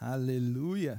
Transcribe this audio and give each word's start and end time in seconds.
Aleluia. 0.00 0.98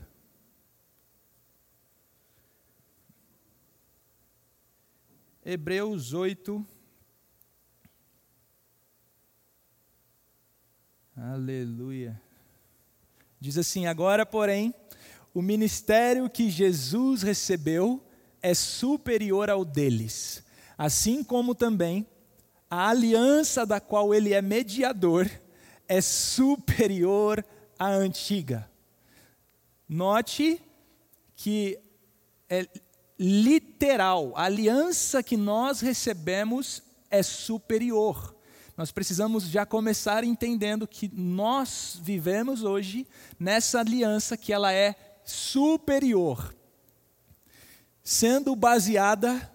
Hebreus 5.44 6.14
8. 6.14 6.64
Aleluia. 11.18 12.22
Diz 13.40 13.58
assim: 13.58 13.88
Agora, 13.88 14.24
porém, 14.24 14.72
o 15.34 15.42
ministério 15.42 16.30
que 16.30 16.48
Jesus 16.48 17.24
recebeu 17.24 18.06
é 18.40 18.54
superior 18.54 19.50
ao 19.50 19.66
deles, 19.66 20.44
assim 20.78 21.24
como 21.24 21.56
também 21.56 22.06
a 22.70 22.90
aliança 22.90 23.66
da 23.66 23.80
qual 23.80 24.14
ele 24.14 24.32
é 24.32 24.44
mediador 24.44 25.28
é 25.88 26.00
superior 26.02 27.44
à 27.80 27.88
antiga. 27.88 28.71
Note 29.94 30.64
que 31.36 31.78
é 32.48 32.66
literal, 33.20 34.32
a 34.38 34.44
aliança 34.44 35.22
que 35.22 35.36
nós 35.36 35.82
recebemos 35.82 36.82
é 37.10 37.22
superior. 37.22 38.34
Nós 38.78 38.90
precisamos 38.90 39.44
já 39.50 39.66
começar 39.66 40.24
entendendo 40.24 40.88
que 40.88 41.12
nós 41.14 42.00
vivemos 42.02 42.64
hoje 42.64 43.06
nessa 43.38 43.82
aliança 43.82 44.38
que 44.38 44.54
ela 44.54 44.72
é 44.72 44.96
superior, 45.26 46.56
sendo 48.02 48.56
baseada 48.56 49.52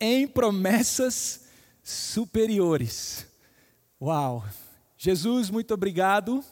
em 0.00 0.26
promessas 0.26 1.42
superiores. 1.82 3.26
Uau! 4.00 4.42
Jesus, 4.96 5.50
muito 5.50 5.74
obrigado. 5.74 6.42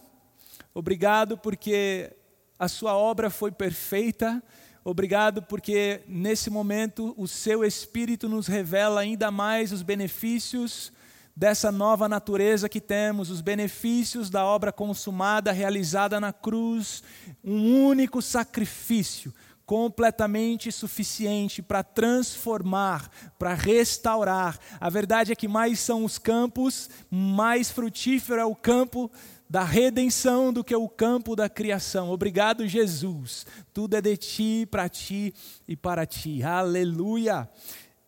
Obrigado 0.75 1.39
porque 1.39 2.15
a 2.59 2.69
sua 2.69 2.97
obra 2.97 3.31
foi 3.31 3.51
perfeita. 3.51 4.43
Obrigado 4.85 5.43
porque 5.43 6.03
nesse 6.07 6.51
momento 6.51 7.15
o 7.17 7.27
seu 7.27 7.65
Espírito 7.65 8.29
nos 8.29 8.47
revela 8.47 9.01
ainda 9.01 9.31
mais 9.31 9.73
os 9.73 9.83
benefícios 9.83 10.93
dessa 11.37 11.73
nova 11.73 12.09
natureza 12.09 12.69
que 12.69 12.81
temos, 12.81 13.29
os 13.29 13.41
benefícios 13.41 14.31
da 14.31 14.45
obra 14.45 14.71
consumada, 14.71 15.51
realizada 15.51 16.21
na 16.21 16.33
cruz, 16.33 17.03
um 17.43 17.87
único 17.87 18.23
sacrifício 18.23 19.35
completamente 19.67 20.71
suficiente 20.71 21.63
para 21.63 21.83
transformar, 21.83 23.11
para 23.39 23.55
restaurar. 23.55 24.59
A 24.79 24.91
verdade 24.91 25.33
é 25.33 25.37
que 25.37 25.49
mais 25.49 25.81
são 25.81 26.05
os 26.05 26.19
campos, 26.19 26.91
mais 27.11 27.71
frutífero 27.71 28.41
é 28.41 28.45
o 28.45 28.55
campo 28.55 29.11
da 29.49 29.63
redenção 29.63 30.53
do 30.53 30.65
que 30.65 30.75
o 30.75 30.89
campo 30.89 31.37
da 31.37 31.49
criação. 31.49 32.11
Obrigado, 32.11 32.67
Jesus. 32.67 33.47
Tudo 33.73 33.97
é 33.97 34.01
de 34.01 34.17
ti, 34.17 34.69
para 34.71 34.89
ti 34.89 35.35
e 35.69 35.77
para 35.77 36.07
ti. 36.07 36.43
Aleluia. 36.43 37.49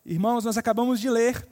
Irmãos, 0.05 0.45
nós 0.45 0.57
acabamos 0.57 1.01
de 1.01 1.11
ler 1.11 1.47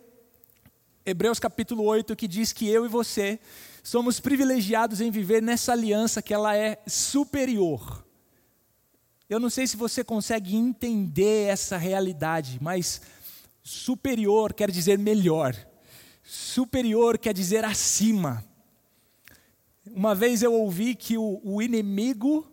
Hebreus 1.07 1.39
capítulo 1.39 1.85
8, 1.85 2.17
que 2.17 2.27
diz 2.27 2.51
que 2.51 2.67
eu 2.67 2.87
e 2.87 2.89
você 2.89 3.39
somos 3.83 4.19
privilegiados 4.21 5.03
em 5.03 5.11
viver 5.11 5.43
nessa 5.43 5.73
aliança 5.73 6.23
que 6.23 6.33
ela 6.33 6.57
é 6.57 6.79
superior. 6.87 8.03
Eu 9.29 9.39
não 9.39 9.51
sei 9.51 9.67
se 9.67 9.77
você 9.77 10.03
consegue 10.03 10.57
entender 10.57 11.49
essa 11.49 11.77
realidade, 11.77 12.59
mas 12.61 13.03
superior 13.63 14.55
quer 14.55 14.71
dizer 14.71 14.99
melhor. 14.99 15.55
Superior 16.23 17.19
quer 17.19 17.35
dizer 17.35 17.65
acima. 17.67 18.43
Uma 19.95 20.15
vez 20.15 20.43
eu 20.43 20.53
ouvi 20.53 20.95
que 20.95 21.17
o, 21.17 21.41
o 21.45 21.63
inimigo, 21.63 22.47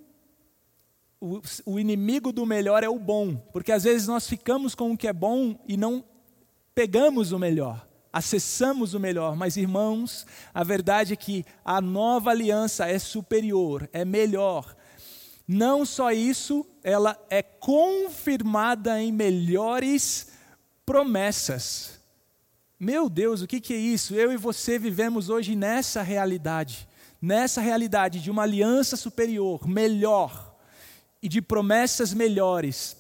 o, 1.20 1.42
o 1.66 1.80
inimigo 1.80 2.32
do 2.32 2.46
melhor 2.46 2.84
é 2.84 2.90
o 2.90 3.00
bom, 3.00 3.36
porque 3.52 3.72
às 3.72 3.84
vezes 3.84 4.08
nós 4.08 4.28
ficamos 4.28 4.76
com 4.76 4.92
o 4.92 4.98
que 4.98 5.08
é 5.08 5.14
bom 5.14 5.60
e 5.68 5.76
não 5.76 6.06
pegamos 6.76 7.32
o 7.32 7.40
melhor 7.40 7.88
acessamos 8.12 8.94
o 8.94 9.00
melhor, 9.00 9.36
mas 9.36 9.56
irmãos, 9.56 10.26
a 10.54 10.64
verdade 10.64 11.14
é 11.14 11.16
que 11.16 11.46
a 11.64 11.80
nova 11.80 12.32
aliança 12.32 12.86
é 12.86 13.00
superior, 13.00 13.90
é 13.94 14.04
melhor. 14.04 14.76
Não 15.48 15.86
só 15.86 16.12
isso, 16.12 16.66
ela 16.84 17.18
é 17.30 17.42
confirmada 17.42 19.02
em 19.02 19.12
melhores 19.12 20.28
promessas. 20.86 22.00
Meu 22.80 23.10
Deus, 23.10 23.42
o 23.42 23.48
que, 23.48 23.62
que 23.62 23.74
é 23.74 23.78
isso? 23.78 24.16
Eu 24.16 24.32
e 24.32 24.38
você 24.38 24.78
vivemos 24.78 25.30
hoje 25.30 25.56
nessa 25.56 26.02
realidade, 26.02 26.88
nessa 27.22 27.62
realidade 27.62 28.20
de 28.20 28.32
uma 28.32 28.44
aliança 28.44 28.98
superior, 28.98 29.68
melhor, 29.68 30.58
e 31.22 31.30
de 31.30 31.42
promessas 31.42 32.14
melhores 32.14 32.98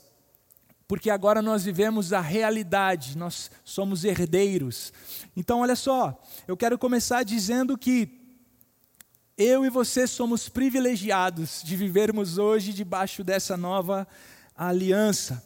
porque 0.92 1.09
agora 1.09 1.42
nós 1.42 1.64
vivemos 1.64 2.12
a 2.12 2.20
realidade, 2.20 3.18
nós 3.18 3.50
somos 3.64 4.04
herdeiros. 4.04 4.92
Então, 5.38 5.62
olha 5.62 5.74
só, 5.74 6.22
eu 6.46 6.58
quero 6.58 6.78
começar 6.78 7.24
dizendo 7.24 7.78
que 7.78 8.09
eu 9.38 9.66
e 9.66 9.70
você 9.70 10.06
somos 10.06 10.50
privilegiados 10.50 11.62
de 11.64 11.78
vivermos 11.78 12.38
hoje 12.38 12.74
debaixo 12.74 13.24
dessa 13.24 13.56
nova 13.56 14.06
aliança. 14.53 15.42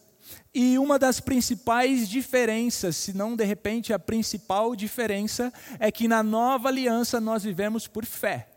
E 0.52 0.80
uma 0.80 0.98
das 0.98 1.20
principais 1.20 2.10
diferenças, 2.10 2.96
se 2.96 3.16
não 3.16 3.36
de 3.36 3.46
repente 3.46 3.94
a 3.94 4.00
principal 4.00 4.76
diferença, 4.76 5.54
é 5.80 5.92
que 5.92 6.08
na 6.08 6.24
nova 6.24 6.70
aliança 6.70 7.22
nós 7.22 7.44
vivemos 7.44 7.86
por 7.86 8.04
fé. 8.04 8.55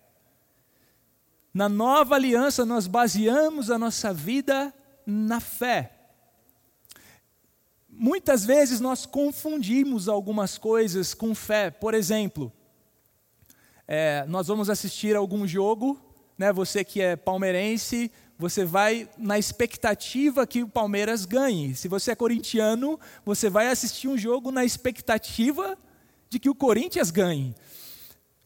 Na 1.53 1.69
nova 1.69 2.15
aliança 2.15 2.65
nós 2.65 2.87
baseamos 2.87 3.71
a 3.71 3.79
nossa 3.79 4.13
vida 4.13 4.73
na 5.07 5.41
fé. 5.41 5.95
Muitas 7.89 8.45
vezes 8.45 8.79
nós 8.79 9.07
confundimos 9.07 10.09
algumas 10.09 10.57
coisas 10.57 11.15
com 11.15 11.35
fé. 11.35 11.71
Por 11.71 11.95
exemplo, 11.95 12.53
é, 13.87 14.25
nós 14.29 14.47
vamos 14.47 14.71
assistir 14.71 15.17
algum 15.17 15.47
jogo, 15.47 15.99
né? 16.37 16.53
Você 16.53 16.85
que 16.85 17.01
é 17.01 17.17
palmeirense, 17.17 18.13
você 18.39 18.65
vai 18.65 19.09
na 19.19 19.37
expectativa 19.37 20.47
que 20.47 20.63
o 20.63 20.69
Palmeiras 20.69 21.25
ganhe. 21.25 21.75
Se 21.75 21.89
você 21.89 22.13
é 22.13 22.15
corintiano, 22.15 23.01
você 23.25 23.51
vai 23.51 23.67
assistir 23.67 24.07
um 24.07 24.17
jogo 24.17 24.53
na 24.53 24.65
expectativa 24.65 25.77
de 26.31 26.39
que 26.39 26.49
o 26.49 26.55
Corinthians 26.55 27.11
ganhe. 27.11 27.55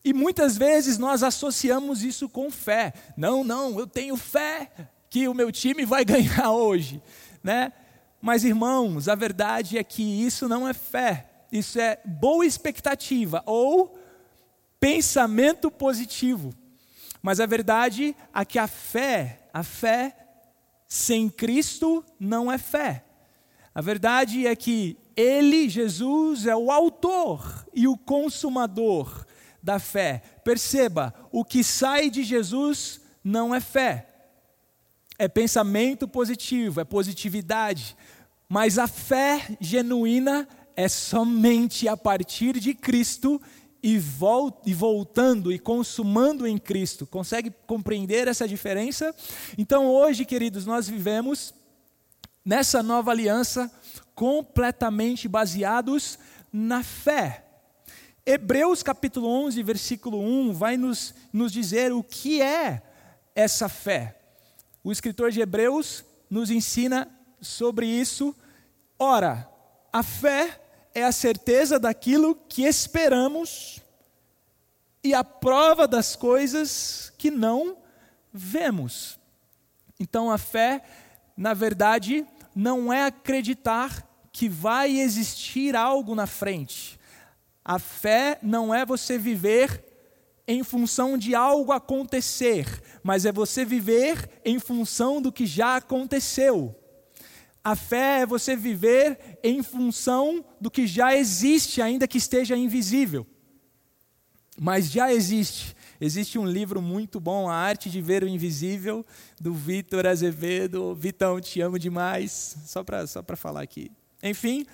E 0.05 0.13
muitas 0.13 0.57
vezes 0.57 0.99
nós 0.99 1.23
associamos 1.23 2.03
isso 2.03 2.29
com 2.29 2.51
fé. 2.51 2.93
Não, 3.17 3.45
não, 3.45 3.79
eu 3.79 3.87
tenho 3.87 4.17
fé 4.17 4.71
que 5.09 5.29
o 5.29 5.35
meu 5.35 5.53
time 5.53 5.85
vai 5.85 6.05
ganhar 6.07 6.51
hoje, 6.51 7.01
né? 7.43 7.73
Mas, 8.21 8.45
irmãos, 8.45 9.09
a 9.09 9.15
verdade 9.15 9.79
é 9.79 9.85
que 9.85 10.03
isso 10.03 10.49
não 10.49 10.69
é 10.69 10.73
fé, 10.73 11.29
isso 11.51 11.79
é 11.81 11.99
boa 12.05 12.47
expectativa 12.47 13.43
ou 13.47 13.99
pensamento 14.79 15.71
positivo. 15.71 16.55
Mas 17.21 17.41
a 17.41 17.47
verdade 17.47 18.17
é 18.35 18.45
que 18.45 18.59
a 18.59 18.67
fé, 18.67 19.49
a 19.53 19.63
fé 19.63 20.17
sem 20.89 21.29
Cristo 21.29 22.05
não 22.19 22.51
é 22.51 22.59
fé. 22.59 23.05
A 23.75 23.81
verdade 23.81 24.47
é 24.47 24.55
que 24.55 24.97
Ele, 25.17 25.69
Jesus, 25.69 26.47
é 26.47 26.55
o 26.55 26.71
autor 26.71 27.67
e 27.73 27.89
o 27.89 27.97
consumador 27.97 29.25
da 29.63 29.79
fé. 29.79 30.23
Perceba, 30.45 31.15
o 31.31 31.45
que 31.45 31.63
sai 31.63 32.11
de 32.11 32.23
Jesus 32.23 33.01
não 33.23 33.55
é 33.55 33.61
fé, 33.61 34.09
é 35.19 35.29
pensamento 35.29 36.09
positivo, 36.09 36.81
é 36.81 36.85
positividade. 36.85 37.97
Mas 38.49 38.79
a 38.79 38.87
fé 38.87 39.57
genuína 39.61 40.49
é 40.75 40.89
somente 40.89 41.87
a 41.87 41.97
partir 41.97 42.59
de 42.59 42.75
Cristo 42.75 43.41
e, 43.83 43.99
voltando 43.99 45.53
e 45.53 45.59
consumando 45.59 46.47
em 46.47 46.59
Cristo. 46.59 47.07
Consegue 47.07 47.53
compreender 47.67 48.29
essa 48.29 48.47
diferença? 48.47 49.15
Então, 49.59 49.87
hoje, 49.87 50.25
queridos, 50.25 50.65
nós 50.67 50.89
vivemos 50.89 51.55
nessa 52.45 52.83
nova 52.83 53.11
aliança 53.11 53.71
completamente 54.15 55.29
baseados 55.29 56.19
na 56.53 56.83
fé. 56.83 57.45
Hebreus 58.25 58.83
capítulo 58.83 59.29
11, 59.29 59.63
versículo 59.63 60.21
1 60.21 60.53
vai 60.53 60.77
nos, 60.77 61.15
nos 61.33 61.53
dizer 61.53 61.93
o 61.93 62.03
que 62.03 62.41
é 62.41 62.83
essa 63.35 63.69
fé. 63.69 64.19
O 64.85 64.93
escritor 64.93 65.31
de 65.31 65.41
Hebreus 65.41 66.05
nos 66.31 66.51
ensina 66.51 67.11
sobre 67.41 67.87
isso 67.87 68.35
Ora, 69.05 69.51
a 69.93 70.01
fé 70.01 70.61
é 70.95 71.03
a 71.03 71.11
certeza 71.11 71.77
daquilo 71.77 72.37
que 72.49 72.63
esperamos 72.63 73.81
e 75.03 75.13
a 75.13 75.25
prova 75.25 75.89
das 75.89 76.15
coisas 76.15 77.13
que 77.19 77.29
não 77.29 77.77
vemos. 78.33 79.19
Então 79.99 80.31
a 80.31 80.39
fé, 80.39 80.85
na 81.37 81.53
verdade, 81.53 82.25
não 82.55 82.93
é 82.93 83.07
acreditar 83.07 84.09
que 84.31 84.49
vai 84.49 85.01
existir 85.01 85.75
algo 85.75 86.15
na 86.15 86.29
frente. 86.29 86.97
A 87.65 87.79
fé 87.79 88.39
não 88.43 88.75
é 88.75 88.85
você 88.85 89.17
viver 89.17 89.85
em 90.47 90.65
função 90.65 91.17
de 91.17 91.35
algo 91.35 91.73
acontecer, 91.73 92.67
mas 93.03 93.25
é 93.25 93.33
você 93.33 93.65
viver 93.65 94.29
em 94.45 94.59
função 94.59 95.23
do 95.23 95.31
que 95.31 95.47
já 95.47 95.77
aconteceu. 95.77 96.75
A 97.65 97.77
fé 97.77 98.21
é 98.21 98.27
você 98.27 98.57
viver 98.57 99.39
em 99.43 99.63
função 99.63 100.45
do 100.61 100.71
que 100.71 100.87
já 100.87 101.15
existe, 101.15 101.81
ainda 101.81 102.09
que 102.09 102.19
esteja 102.19 102.57
invisível. 102.57 103.25
Mas 104.59 104.91
já 104.91 105.13
existe. 105.13 105.77
Existe 106.01 106.37
um 106.37 106.45
livro 106.45 106.83
muito 106.83 107.21
bom, 107.21 107.49
A 107.49 107.55
Arte 107.55 107.89
de 107.89 108.03
Ver 108.03 108.25
o 108.25 108.29
Invisível, 108.29 109.07
do 109.41 109.55
Vitor 109.55 110.05
Azevedo. 110.05 110.93
Vitão, 110.97 111.41
te 111.41 111.61
amo 111.61 111.79
demais. 111.79 112.57
Só 112.67 112.83
para 112.83 113.07
só 113.07 113.23
falar 113.37 113.63
aqui. 113.63 113.93
Enfim, 114.21 114.67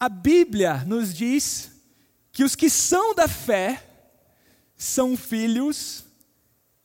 a 0.00 0.08
Bíblia 0.08 0.82
nos 0.86 1.12
diz 1.12 1.70
que 2.32 2.42
os 2.42 2.56
que 2.56 2.70
são 2.70 3.14
da 3.14 3.28
fé 3.28 3.84
são 4.74 5.14
filhos 5.14 6.06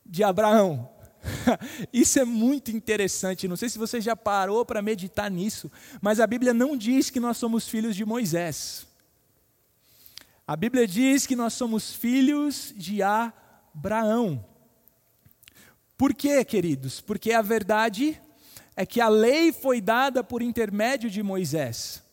de 0.05 0.21
Abraão. 0.21 0.91
Isso 1.93 2.19
é 2.19 2.25
muito 2.25 2.71
interessante. 2.71 3.47
Não 3.47 3.55
sei 3.55 3.69
se 3.69 3.77
você 3.77 4.01
já 4.01 4.17
parou 4.17 4.65
para 4.65 4.81
meditar 4.81 5.31
nisso, 5.31 5.71
mas 6.01 6.19
a 6.19 6.27
Bíblia 6.27 6.53
não 6.53 6.75
diz 6.75 7.09
que 7.09 7.21
nós 7.21 7.37
somos 7.37 7.69
filhos 7.69 7.95
de 7.95 8.03
Moisés. 8.03 8.85
A 10.45 10.57
Bíblia 10.57 10.85
diz 10.85 11.25
que 11.25 11.37
nós 11.37 11.53
somos 11.53 11.93
filhos 11.93 12.73
de 12.75 13.01
Abraão. 13.01 14.45
Por 15.97 16.13
quê, 16.13 16.43
queridos? 16.43 16.99
Porque 16.99 17.31
a 17.31 17.41
verdade 17.41 18.21
é 18.75 18.85
que 18.85 18.99
a 18.99 19.07
lei 19.07 19.53
foi 19.53 19.79
dada 19.79 20.21
por 20.21 20.41
intermédio 20.41 21.09
de 21.09 21.23
Moisés. 21.23 22.04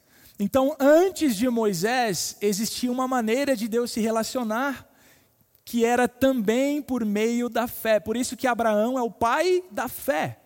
Então, 0.42 0.74
antes 0.80 1.36
de 1.36 1.48
Moisés, 1.48 2.36
existia 2.40 2.90
uma 2.90 3.06
maneira 3.06 3.54
de 3.54 3.68
Deus 3.68 3.92
se 3.92 4.00
relacionar 4.00 4.90
que 5.64 5.84
era 5.84 6.08
também 6.08 6.82
por 6.82 7.04
meio 7.04 7.48
da 7.48 7.68
fé. 7.68 8.00
Por 8.00 8.16
isso 8.16 8.36
que 8.36 8.48
Abraão 8.48 8.98
é 8.98 9.02
o 9.02 9.08
pai 9.08 9.62
da 9.70 9.86
fé. 9.86 10.40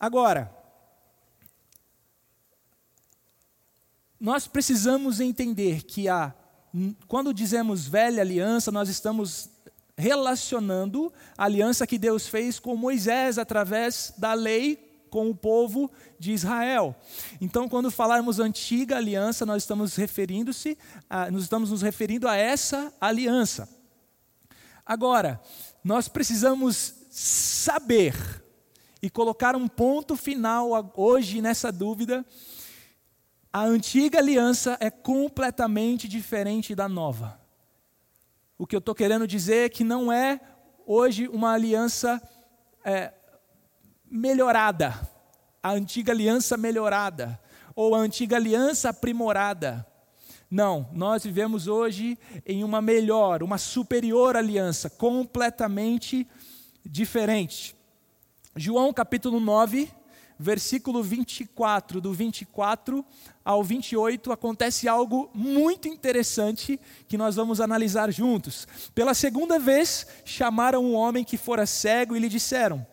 Agora, 0.00 0.52
nós 4.18 4.48
precisamos 4.48 5.20
entender 5.20 5.84
que 5.84 6.08
a, 6.08 6.34
quando 7.06 7.32
dizemos 7.32 7.86
velha 7.86 8.22
aliança, 8.22 8.72
nós 8.72 8.88
estamos 8.88 9.50
relacionando 9.96 11.12
a 11.36 11.44
aliança 11.44 11.86
que 11.86 11.96
Deus 11.96 12.26
fez 12.26 12.58
com 12.58 12.74
Moisés 12.74 13.38
através 13.38 14.12
da 14.18 14.34
lei 14.34 14.87
com 15.08 15.28
o 15.30 15.34
povo 15.34 15.90
de 16.18 16.32
Israel. 16.32 16.94
Então, 17.40 17.68
quando 17.68 17.90
falarmos 17.90 18.38
antiga 18.38 18.96
aliança, 18.96 19.44
nós 19.44 19.62
estamos 19.62 19.96
referindo-se, 19.96 20.76
nós 21.32 21.42
estamos 21.42 21.70
nos 21.70 21.82
referindo 21.82 22.28
a 22.28 22.36
essa 22.36 22.92
aliança. 23.00 23.68
Agora, 24.84 25.40
nós 25.82 26.08
precisamos 26.08 26.94
saber 27.10 28.14
e 29.02 29.08
colocar 29.10 29.54
um 29.54 29.68
ponto 29.68 30.16
final 30.16 30.92
hoje 30.96 31.40
nessa 31.40 31.70
dúvida. 31.70 32.24
A 33.52 33.64
antiga 33.64 34.18
aliança 34.18 34.76
é 34.80 34.90
completamente 34.90 36.06
diferente 36.06 36.74
da 36.74 36.88
nova. 36.88 37.40
O 38.56 38.66
que 38.66 38.74
eu 38.74 38.80
estou 38.80 38.94
querendo 38.94 39.26
dizer 39.26 39.66
é 39.66 39.68
que 39.68 39.84
não 39.84 40.12
é 40.12 40.40
hoje 40.84 41.28
uma 41.28 41.52
aliança 41.52 42.20
é, 42.84 43.12
melhorada, 44.10 44.98
a 45.62 45.70
antiga 45.70 46.12
aliança 46.12 46.56
melhorada, 46.56 47.38
ou 47.74 47.94
a 47.94 47.98
antiga 47.98 48.36
aliança 48.36 48.88
aprimorada. 48.88 49.86
Não, 50.50 50.88
nós 50.92 51.24
vivemos 51.24 51.66
hoje 51.66 52.18
em 52.46 52.64
uma 52.64 52.80
melhor, 52.80 53.42
uma 53.42 53.58
superior 53.58 54.36
aliança, 54.36 54.88
completamente 54.88 56.26
diferente. 56.84 57.76
João 58.56 58.92
capítulo 58.92 59.38
9, 59.38 59.90
versículo 60.38 61.02
24, 61.02 62.00
do 62.00 62.12
24 62.12 63.04
ao 63.44 63.62
28, 63.62 64.32
acontece 64.32 64.88
algo 64.88 65.30
muito 65.34 65.86
interessante 65.86 66.80
que 67.06 67.18
nós 67.18 67.36
vamos 67.36 67.60
analisar 67.60 68.10
juntos. 68.12 68.66
Pela 68.94 69.14
segunda 69.14 69.58
vez, 69.58 70.06
chamaram 70.24 70.84
um 70.84 70.94
homem 70.94 71.24
que 71.24 71.36
fora 71.36 71.66
cego 71.66 72.16
e 72.16 72.20
lhe 72.20 72.28
disseram: 72.28 72.86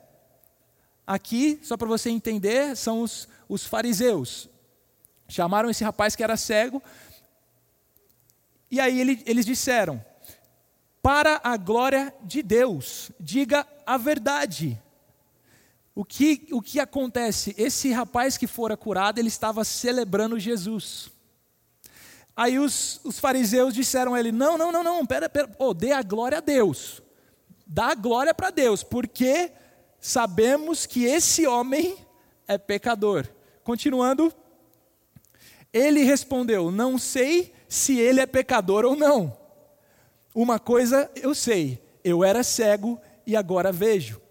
Aqui, 1.08 1.60
só 1.62 1.78
para 1.78 1.88
você 1.88 2.10
entender, 2.10 2.76
são 2.76 3.02
os, 3.02 3.28
os 3.48 3.66
fariseus. 3.66 4.50
Chamaram 5.28 5.70
esse 5.70 5.84
rapaz 5.84 6.16
que 6.16 6.24
era 6.24 6.38
cego, 6.38 6.82
e 8.70 8.80
aí 8.80 9.00
ele, 9.00 9.24
eles 9.26 9.46
disseram: 9.46 10.04
Para 11.02 11.40
a 11.44 11.58
glória 11.58 12.14
de 12.24 12.42
Deus, 12.42 13.12
diga 13.20 13.66
a 13.86 13.98
verdade. 13.98 14.82
O 15.94 16.04
que, 16.04 16.48
o 16.52 16.62
que 16.62 16.80
acontece? 16.80 17.56
Esse 17.58 17.92
rapaz 17.92 18.38
que 18.38 18.48
fora 18.48 18.76
curado, 18.76 19.18
ele 19.18 19.30
estava 19.30 19.64
celebrando 19.64 20.38
Jesus. 20.38 21.10
Aí 22.36 22.60
os, 22.60 23.00
os 23.04 23.18
fariseus 23.18 23.74
disseram 23.74 24.14
a 24.14 24.20
ele: 24.20 24.32
Não, 24.32 24.58
não, 24.58 24.72
não, 24.72 24.84
não, 24.84 25.06
pera, 25.06 25.30
pera, 25.30 25.50
oh, 25.58 25.74
dê 25.74 25.92
a 25.92 26.02
glória 26.02 26.40
a 26.40 26.42
Deus. 26.42 27.02
Dá 27.66 27.92
a 27.92 27.96
glória 27.96 28.34
para 28.34 28.50
Deus, 28.50 28.84
porque 28.84 29.52
sabemos 30.06 30.86
que 30.86 31.04
esse 31.04 31.48
homem 31.48 31.98
é 32.48 32.60
pecador. 32.60 33.28
Continuando, 33.64 34.32
ele 35.74 36.04
respondeu: 36.04 36.72
Não 36.72 37.00
sei 37.00 37.52
se 37.68 37.98
ele 37.98 38.22
é 38.22 38.26
pecador 38.28 38.86
ou 38.86 38.96
não. 38.96 39.36
Uma 40.34 40.60
coisa 40.60 41.10
eu 41.16 41.34
sei: 41.34 41.82
eu 42.04 42.24
era 42.24 42.44
cego 42.44 43.02
e 43.26 43.36
agora 43.36 43.72
vejo. 43.72 44.22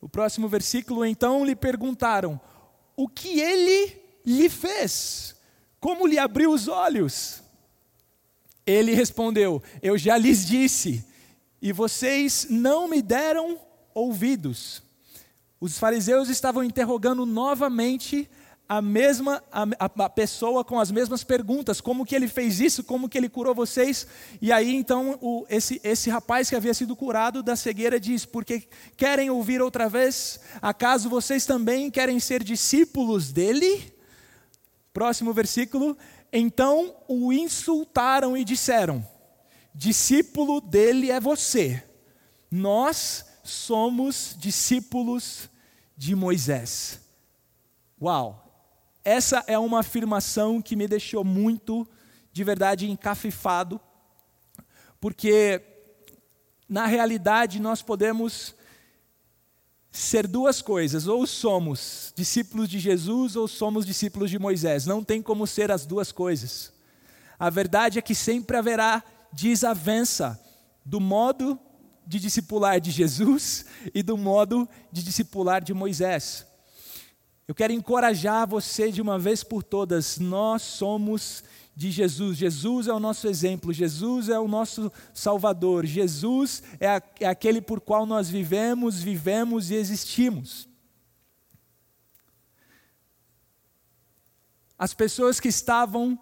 O 0.00 0.08
próximo 0.08 0.48
versículo, 0.48 1.04
então 1.04 1.44
lhe 1.44 1.56
perguntaram: 1.56 2.40
O 2.96 3.08
que 3.08 3.40
ele 3.40 4.00
lhe 4.24 4.48
fez? 4.48 5.34
Como 5.80 6.06
lhe 6.06 6.20
abriu 6.20 6.52
os 6.52 6.68
olhos? 6.68 7.42
Ele 8.64 8.94
respondeu: 8.94 9.60
Eu 9.82 9.98
já 9.98 10.16
lhes 10.16 10.46
disse, 10.46 11.04
e 11.60 11.72
vocês 11.72 12.46
não 12.48 12.86
me 12.86 13.02
deram 13.02 13.58
ouvidos. 13.92 14.85
Os 15.60 15.78
fariseus 15.78 16.28
estavam 16.28 16.62
interrogando 16.62 17.24
novamente 17.24 18.28
a 18.68 18.82
mesma 18.82 19.42
a, 19.52 19.64
a, 19.78 20.10
pessoa 20.10 20.64
com 20.64 20.78
as 20.80 20.90
mesmas 20.90 21.22
perguntas, 21.22 21.80
como 21.80 22.04
que 22.04 22.14
ele 22.16 22.26
fez 22.26 22.58
isso, 22.58 22.82
como 22.82 23.08
que 23.08 23.16
ele 23.16 23.28
curou 23.28 23.54
vocês? 23.54 24.06
E 24.42 24.52
aí 24.52 24.74
então 24.74 25.16
o, 25.20 25.46
esse, 25.48 25.80
esse 25.84 26.10
rapaz 26.10 26.48
que 26.48 26.56
havia 26.56 26.74
sido 26.74 26.96
curado 26.96 27.42
da 27.42 27.54
cegueira 27.54 28.00
diz: 28.00 28.24
porque 28.24 28.68
querem 28.96 29.30
ouvir 29.30 29.62
outra 29.62 29.88
vez? 29.88 30.40
Acaso 30.60 31.08
vocês 31.08 31.46
também 31.46 31.90
querem 31.90 32.18
ser 32.18 32.42
discípulos 32.42 33.32
dele? 33.32 33.94
Próximo 34.92 35.32
versículo. 35.32 35.96
Então 36.32 36.96
o 37.06 37.32
insultaram 37.32 38.36
e 38.36 38.44
disseram: 38.44 39.06
discípulo 39.72 40.60
dele 40.60 41.10
é 41.10 41.20
você. 41.20 41.82
Nós 42.50 43.24
somos 43.44 44.34
discípulos 44.36 45.48
de 45.96 46.14
Moisés. 46.14 47.00
Uau! 48.00 48.42
Essa 49.04 49.44
é 49.46 49.58
uma 49.58 49.80
afirmação 49.80 50.60
que 50.60 50.74
me 50.76 50.88
deixou 50.88 51.24
muito, 51.24 51.88
de 52.32 52.42
verdade, 52.42 52.90
encafifado, 52.90 53.80
porque, 55.00 55.62
na 56.68 56.86
realidade, 56.86 57.60
nós 57.60 57.82
podemos 57.82 58.54
ser 59.92 60.26
duas 60.26 60.60
coisas: 60.60 61.06
ou 61.06 61.26
somos 61.26 62.12
discípulos 62.16 62.68
de 62.68 62.78
Jesus, 62.78 63.36
ou 63.36 63.48
somos 63.48 63.86
discípulos 63.86 64.30
de 64.30 64.38
Moisés. 64.38 64.86
Não 64.86 65.02
tem 65.02 65.22
como 65.22 65.46
ser 65.46 65.70
as 65.70 65.86
duas 65.86 66.12
coisas. 66.12 66.72
A 67.38 67.48
verdade 67.48 67.98
é 67.98 68.02
que 68.02 68.14
sempre 68.14 68.56
haverá 68.56 69.02
desavença 69.32 70.40
do 70.84 71.00
modo 71.00 71.58
de 72.06 72.20
discipular 72.20 72.80
de 72.80 72.90
Jesus 72.90 73.66
e 73.92 74.02
do 74.02 74.16
modo 74.16 74.68
de 74.92 75.02
discipular 75.02 75.62
de 75.62 75.74
Moisés. 75.74 76.46
Eu 77.48 77.54
quero 77.54 77.72
encorajar 77.72 78.48
você 78.48 78.90
de 78.90 79.02
uma 79.02 79.18
vez 79.18 79.42
por 79.42 79.62
todas, 79.62 80.18
nós 80.18 80.62
somos 80.62 81.44
de 81.74 81.90
Jesus. 81.90 82.38
Jesus 82.38 82.88
é 82.88 82.92
o 82.92 82.98
nosso 82.98 83.28
exemplo, 83.28 83.72
Jesus 83.72 84.28
é 84.28 84.38
o 84.38 84.48
nosso 84.48 84.90
Salvador, 85.12 85.84
Jesus 85.84 86.62
é, 86.80 86.88
a, 86.88 87.02
é 87.20 87.26
aquele 87.26 87.60
por 87.60 87.80
qual 87.80 88.06
nós 88.06 88.30
vivemos, 88.30 89.02
vivemos 89.02 89.70
e 89.70 89.74
existimos. 89.74 90.68
As 94.78 94.92
pessoas 94.92 95.38
que 95.38 95.48
estavam 95.48 96.18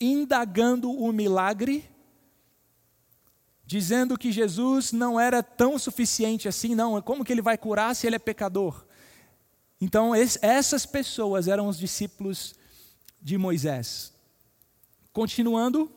indagando 0.00 0.90
o 0.90 1.12
milagre 1.12 1.88
dizendo 3.66 4.16
que 4.16 4.30
Jesus 4.30 4.92
não 4.92 5.18
era 5.18 5.42
tão 5.42 5.78
suficiente 5.78 6.46
assim, 6.46 6.74
não, 6.74 7.02
como 7.02 7.24
que 7.24 7.32
ele 7.32 7.42
vai 7.42 7.58
curar 7.58 7.94
se 7.96 8.06
ele 8.06 8.16
é 8.16 8.20
pecador? 8.20 8.86
Então, 9.80 10.14
essas 10.14 10.86
pessoas 10.86 11.48
eram 11.48 11.68
os 11.68 11.76
discípulos 11.76 12.54
de 13.20 13.36
Moisés. 13.36 14.12
Continuando, 15.12 15.90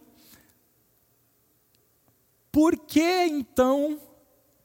Por 2.52 2.76
que 2.76 3.26
então, 3.26 4.02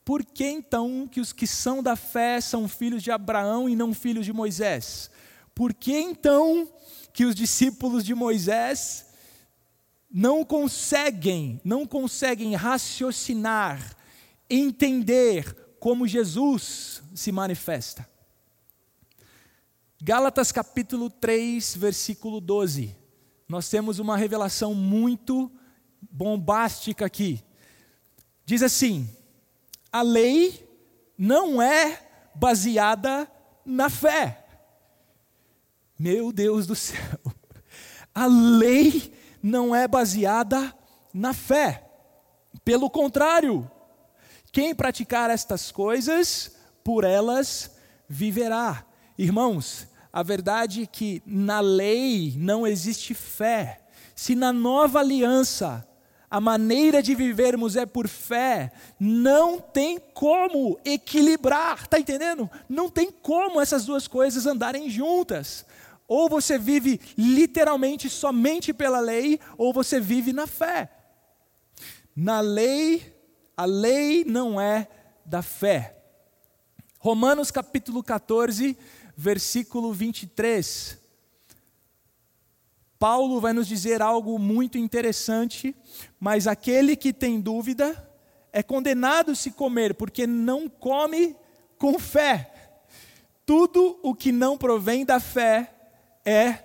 por 0.05 0.25
que 0.25 0.47
então 0.47 1.07
que 1.07 1.21
os 1.21 1.33
que 1.33 1.47
são 1.47 1.83
da 1.83 1.95
fé 1.95 2.41
são 2.41 2.67
filhos 2.67 3.03
de 3.03 3.11
Abraão 3.11 3.69
e 3.69 3.77
não 3.77 3.93
filhos 3.93 4.25
de 4.25 4.33
Moisés? 4.33 5.11
Por 5.55 5.75
que 5.75 5.93
então 5.93 6.67
que 7.13 7.27
os 7.27 7.35
discípulos 7.35 8.05
de 8.05 8.15
Moisés 8.15 9.04
não 10.17 10.45
conseguem, 10.45 11.61
não 11.65 11.85
conseguem 11.85 12.55
raciocinar, 12.55 13.97
entender 14.49 15.75
como 15.81 16.07
Jesus 16.07 17.03
se 17.13 17.33
manifesta? 17.33 18.09
Gálatas 20.01 20.53
capítulo 20.53 21.11
3, 21.11 21.75
versículo 21.75 22.41
12. 22.41 22.97
Nós 23.49 23.69
temos 23.69 23.99
uma 23.99 24.17
revelação 24.17 24.73
muito 24.73 25.51
bombástica 26.01 27.07
aqui. 27.07 27.43
Diz 28.47 28.63
assim: 28.63 29.09
a 29.91 30.01
lei 30.01 30.65
não 31.19 31.61
é 31.61 32.01
baseada 32.37 33.29
na 33.67 33.91
fé. 33.91 34.47
Meu 35.99 36.33
Deus 36.33 36.69
do 36.69 36.77
céu. 36.77 37.19
A 38.15 38.27
lei 38.27 39.14
não 39.45 39.77
é 39.77 39.87
baseada 39.87 40.75
na 41.13 41.35
fé. 41.35 41.85
Pelo 42.65 42.89
contrário, 42.89 43.71
quem 44.51 44.75
praticar 44.75 45.29
estas 45.29 45.71
coisas, 45.71 46.57
por 46.83 47.05
elas 47.05 47.71
viverá. 48.09 48.87
Irmãos, 49.19 49.87
a 50.11 50.23
verdade 50.23 50.85
é 50.85 50.87
que 50.87 51.23
na 51.27 51.61
lei 51.61 52.33
não 52.39 52.67
existe 52.67 53.13
fé. 53.13 53.83
Se 54.17 54.35
na 54.35 54.51
nova 54.51 55.01
aliança 55.01 55.87
a 56.31 56.41
maneira 56.41 57.03
de 57.03 57.15
vivermos 57.15 57.77
é 57.77 57.85
por 57.85 58.09
fé, 58.09 58.73
não 58.99 59.61
tem 59.61 59.99
como 60.15 60.81
equilibrar, 60.87 61.83
está 61.83 61.99
entendendo? 61.99 62.51
Não 62.67 62.89
tem 62.89 63.11
como 63.11 63.61
essas 63.61 63.85
duas 63.85 64.09
coisas 64.09 64.47
andarem 64.47 64.89
juntas. 64.89 65.67
Ou 66.07 66.29
você 66.29 66.59
vive 66.59 67.01
literalmente 67.17 68.11
somente 68.11 68.73
pela 68.75 69.01
lei, 69.01 69.41
ou 69.57 69.73
você 69.73 69.99
vive 69.99 70.33
na 70.33 70.47
fé. 70.47 70.91
Na 72.15 72.41
lei, 72.41 73.15
a 73.57 73.65
lei 73.65 74.25
não 74.25 74.61
é 74.61 74.89
da 75.25 75.43
fé. 75.43 75.97
Romanos 76.99 77.51
capítulo 77.51 78.03
14, 78.03 78.77
versículo 79.17 79.93
23. 79.93 80.99
Paulo 82.99 83.41
vai 83.41 83.53
nos 83.53 83.67
dizer 83.67 84.01
algo 84.01 84.39
muito 84.39 84.79
interessante, 84.79 85.75
mas 86.19 86.47
aquele 86.47 86.97
que 86.97 87.13
tem 87.13 87.41
dúvida 87.41 88.11
é 88.53 88.63
condenado 88.63 89.35
se 89.35 89.51
comer, 89.51 89.95
porque 89.95 90.27
não 90.27 90.69
come 90.69 91.37
com 91.77 91.99
fé. 91.99 92.51
Tudo 93.45 93.99
o 94.03 94.15
que 94.15 94.33
não 94.33 94.57
provém 94.57 95.05
da 95.05 95.21
fé 95.21 95.74
é 96.25 96.59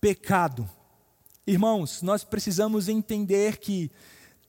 pecado. 0.00 0.68
Irmãos, 1.46 2.02
nós 2.02 2.24
precisamos 2.24 2.88
entender 2.88 3.58
que 3.58 3.90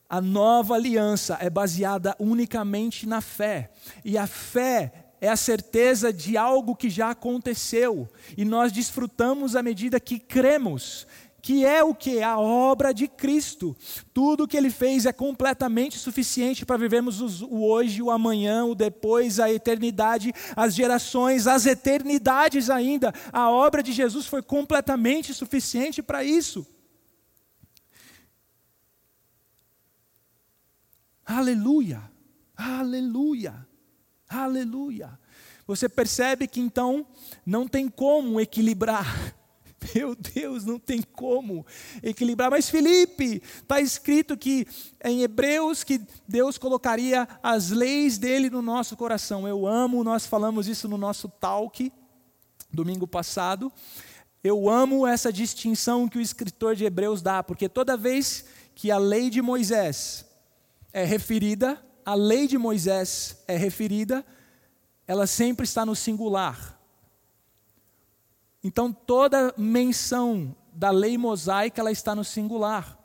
a 0.10 0.20
nova 0.20 0.76
aliança 0.76 1.38
é 1.40 1.50
baseada 1.50 2.16
unicamente 2.20 3.06
na 3.06 3.22
fé, 3.22 3.72
e 4.04 4.18
a 4.18 4.26
fé 4.26 5.10
é 5.22 5.28
a 5.28 5.36
certeza 5.36 6.12
de 6.14 6.38
algo 6.38 6.76
que 6.76 6.90
já 6.90 7.12
aconteceu 7.12 8.10
e 8.38 8.46
nós 8.46 8.72
desfrutamos 8.72 9.56
à 9.56 9.62
medida 9.62 10.00
que 10.00 10.18
cremos, 10.18 11.06
que 11.42 11.66
é 11.66 11.84
o 11.84 11.96
que? 11.96 12.22
A 12.22 12.40
obra 12.40 12.94
de 12.94 13.08
Cristo. 13.08 13.76
Tudo 14.14 14.44
o 14.44 14.48
que 14.48 14.58
ele 14.58 14.70
fez 14.70 15.06
é 15.06 15.14
completamente 15.14 15.98
suficiente 15.98 16.66
para 16.66 16.78
vivermos 16.78 17.42
o 17.42 17.64
hoje, 17.64 18.02
o 18.02 18.12
amanhã, 18.12 18.66
o 18.66 18.76
depois, 18.76 19.40
a 19.40 19.52
eternidade, 19.52 20.34
as 20.56 20.76
gerações, 20.76 21.48
as 21.48 21.66
eternidades 21.66 22.70
ainda. 22.70 23.14
A 23.32 23.50
obra 23.50 23.82
de 23.82 23.92
Jesus 23.92 24.26
foi 24.26 24.42
completamente 24.42 25.34
suficiente 25.34 26.02
para 26.02 26.24
isso. 26.24 26.66
Aleluia, 31.26 32.02
aleluia. 32.56 33.70
Aleluia. 34.30 35.20
Você 35.66 35.90
percebe 35.90 36.48
que 36.48 36.60
então 36.60 37.06
não 37.44 37.68
tem 37.68 37.90
como 37.90 38.40
equilibrar. 38.40 39.36
Meu 39.96 40.16
Deus, 40.16 40.66
não 40.66 40.80
tem 40.80 41.02
como 41.02 41.66
equilibrar. 42.04 42.52
Mas 42.52 42.70
Felipe, 42.70 43.42
está 43.44 43.80
escrito 43.80 44.38
que 44.38 44.68
em 45.04 45.22
Hebreus 45.22 45.84
que 45.84 46.02
Deus 46.28 46.58
colocaria 46.58 47.28
as 47.42 47.70
leis 47.70 48.18
dele 48.18 48.50
no 48.50 48.62
nosso 48.62 48.98
coração. 48.98 49.48
Eu 49.48 49.66
amo, 49.66 50.04
nós 50.04 50.26
falamos 50.26 50.68
isso 50.68 50.88
no 50.88 50.98
nosso 50.98 51.28
talk 51.28 51.92
domingo 52.72 53.08
passado. 53.08 53.72
Eu 54.44 54.70
amo 54.70 55.06
essa 55.06 55.34
distinção 55.34 56.08
que 56.08 56.18
o 56.18 56.22
escritor 56.22 56.76
de 56.76 56.86
Hebreus 56.86 57.22
dá, 57.22 57.44
porque 57.44 57.68
toda 57.68 57.98
vez 57.98 58.46
que 58.74 58.92
a 58.92 58.98
lei 58.98 59.30
de 59.30 59.42
Moisés 59.42 60.26
é 60.94 61.04
referida 61.04 61.84
a 62.10 62.16
lei 62.16 62.48
de 62.48 62.58
Moisés 62.58 63.38
é 63.48 63.56
referida, 63.56 64.26
ela 65.06 65.28
sempre 65.28 65.64
está 65.64 65.86
no 65.86 65.96
singular. 65.96 66.79
Então 68.64 68.92
toda 68.92 69.54
menção 69.58 70.56
da 70.74 70.92
lei 70.92 71.18
mosaica 71.18 71.82
ela 71.82 71.92
está 71.92 72.14
no 72.14 72.24
singular. 72.24 72.98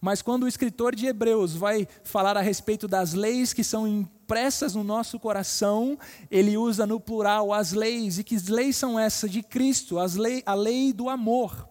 Mas 0.00 0.22
quando 0.22 0.44
o 0.44 0.48
escritor 0.48 0.94
de 0.94 1.06
Hebreus 1.06 1.54
vai 1.54 1.88
falar 2.04 2.36
a 2.36 2.40
respeito 2.40 2.86
das 2.86 3.14
leis 3.14 3.52
que 3.52 3.64
são 3.64 3.86
impressas 3.86 4.74
no 4.74 4.84
nosso 4.84 5.18
coração, 5.18 5.98
ele 6.30 6.56
usa 6.56 6.86
no 6.86 7.00
plural 7.00 7.52
as 7.52 7.72
leis. 7.72 8.18
E 8.18 8.24
que 8.24 8.36
leis 8.48 8.76
são 8.76 8.98
essas? 8.98 9.30
De 9.30 9.42
Cristo, 9.42 9.98
as 9.98 10.14
lei, 10.14 10.42
a 10.46 10.54
lei 10.54 10.92
do 10.92 11.08
amor. 11.08 11.68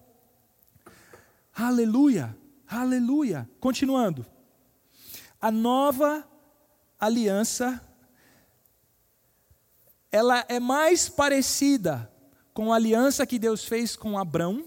Aleluia, 1.55 2.36
aleluia. 2.67 3.50
Continuando. 3.60 4.25
A 5.39 5.51
nova 5.51 6.27
aliança 7.00 7.81
ela 10.12 10.43
é 10.50 10.60
mais 10.60 11.07
parecida 11.07 12.11
com 12.62 12.72
a 12.72 12.75
aliança 12.75 13.25
que 13.25 13.39
Deus 13.39 13.65
fez 13.65 13.96
com 13.96 14.20
Abraão, 14.20 14.63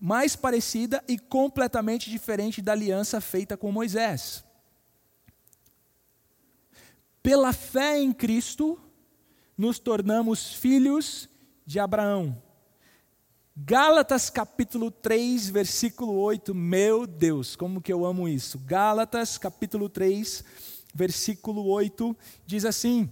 mais 0.00 0.34
parecida 0.34 1.04
e 1.06 1.18
completamente 1.18 2.08
diferente 2.08 2.62
da 2.62 2.72
aliança 2.72 3.20
feita 3.20 3.54
com 3.54 3.70
Moisés. 3.70 4.42
Pela 7.22 7.52
fé 7.52 8.00
em 8.00 8.14
Cristo, 8.14 8.80
nos 9.58 9.78
tornamos 9.78 10.54
filhos 10.54 11.28
de 11.66 11.78
Abraão. 11.78 12.42
Gálatas 13.54 14.30
capítulo 14.30 14.90
3, 14.90 15.50
versículo 15.50 16.14
8, 16.14 16.54
meu 16.54 17.06
Deus, 17.06 17.56
como 17.56 17.82
que 17.82 17.92
eu 17.92 18.06
amo 18.06 18.26
isso. 18.26 18.58
Gálatas 18.60 19.36
capítulo 19.36 19.90
3, 19.90 20.42
versículo 20.94 21.66
8, 21.66 22.16
diz 22.46 22.64
assim: 22.64 23.10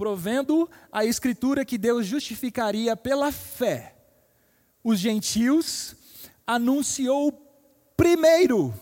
Provendo 0.00 0.66
a 0.90 1.04
Escritura 1.04 1.62
que 1.62 1.76
Deus 1.76 2.06
justificaria 2.06 2.96
pela 2.96 3.30
fé 3.30 3.94
os 4.82 4.98
gentios, 4.98 5.94
anunciou 6.46 7.30
primeiro 7.98 8.72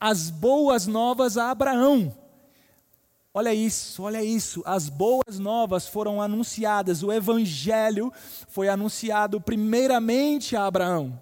as 0.00 0.30
boas 0.30 0.86
novas 0.86 1.36
a 1.36 1.50
Abraão 1.50 2.16
Olha 3.34 3.52
isso, 3.52 4.02
olha 4.02 4.24
isso. 4.24 4.62
As 4.64 4.88
boas 4.88 5.38
novas 5.38 5.86
foram 5.86 6.22
anunciadas, 6.22 7.02
o 7.02 7.12
evangelho 7.12 8.10
foi 8.48 8.68
anunciado 8.68 9.40
primeiramente 9.40 10.56
a 10.56 10.64
Abraão. 10.66 11.20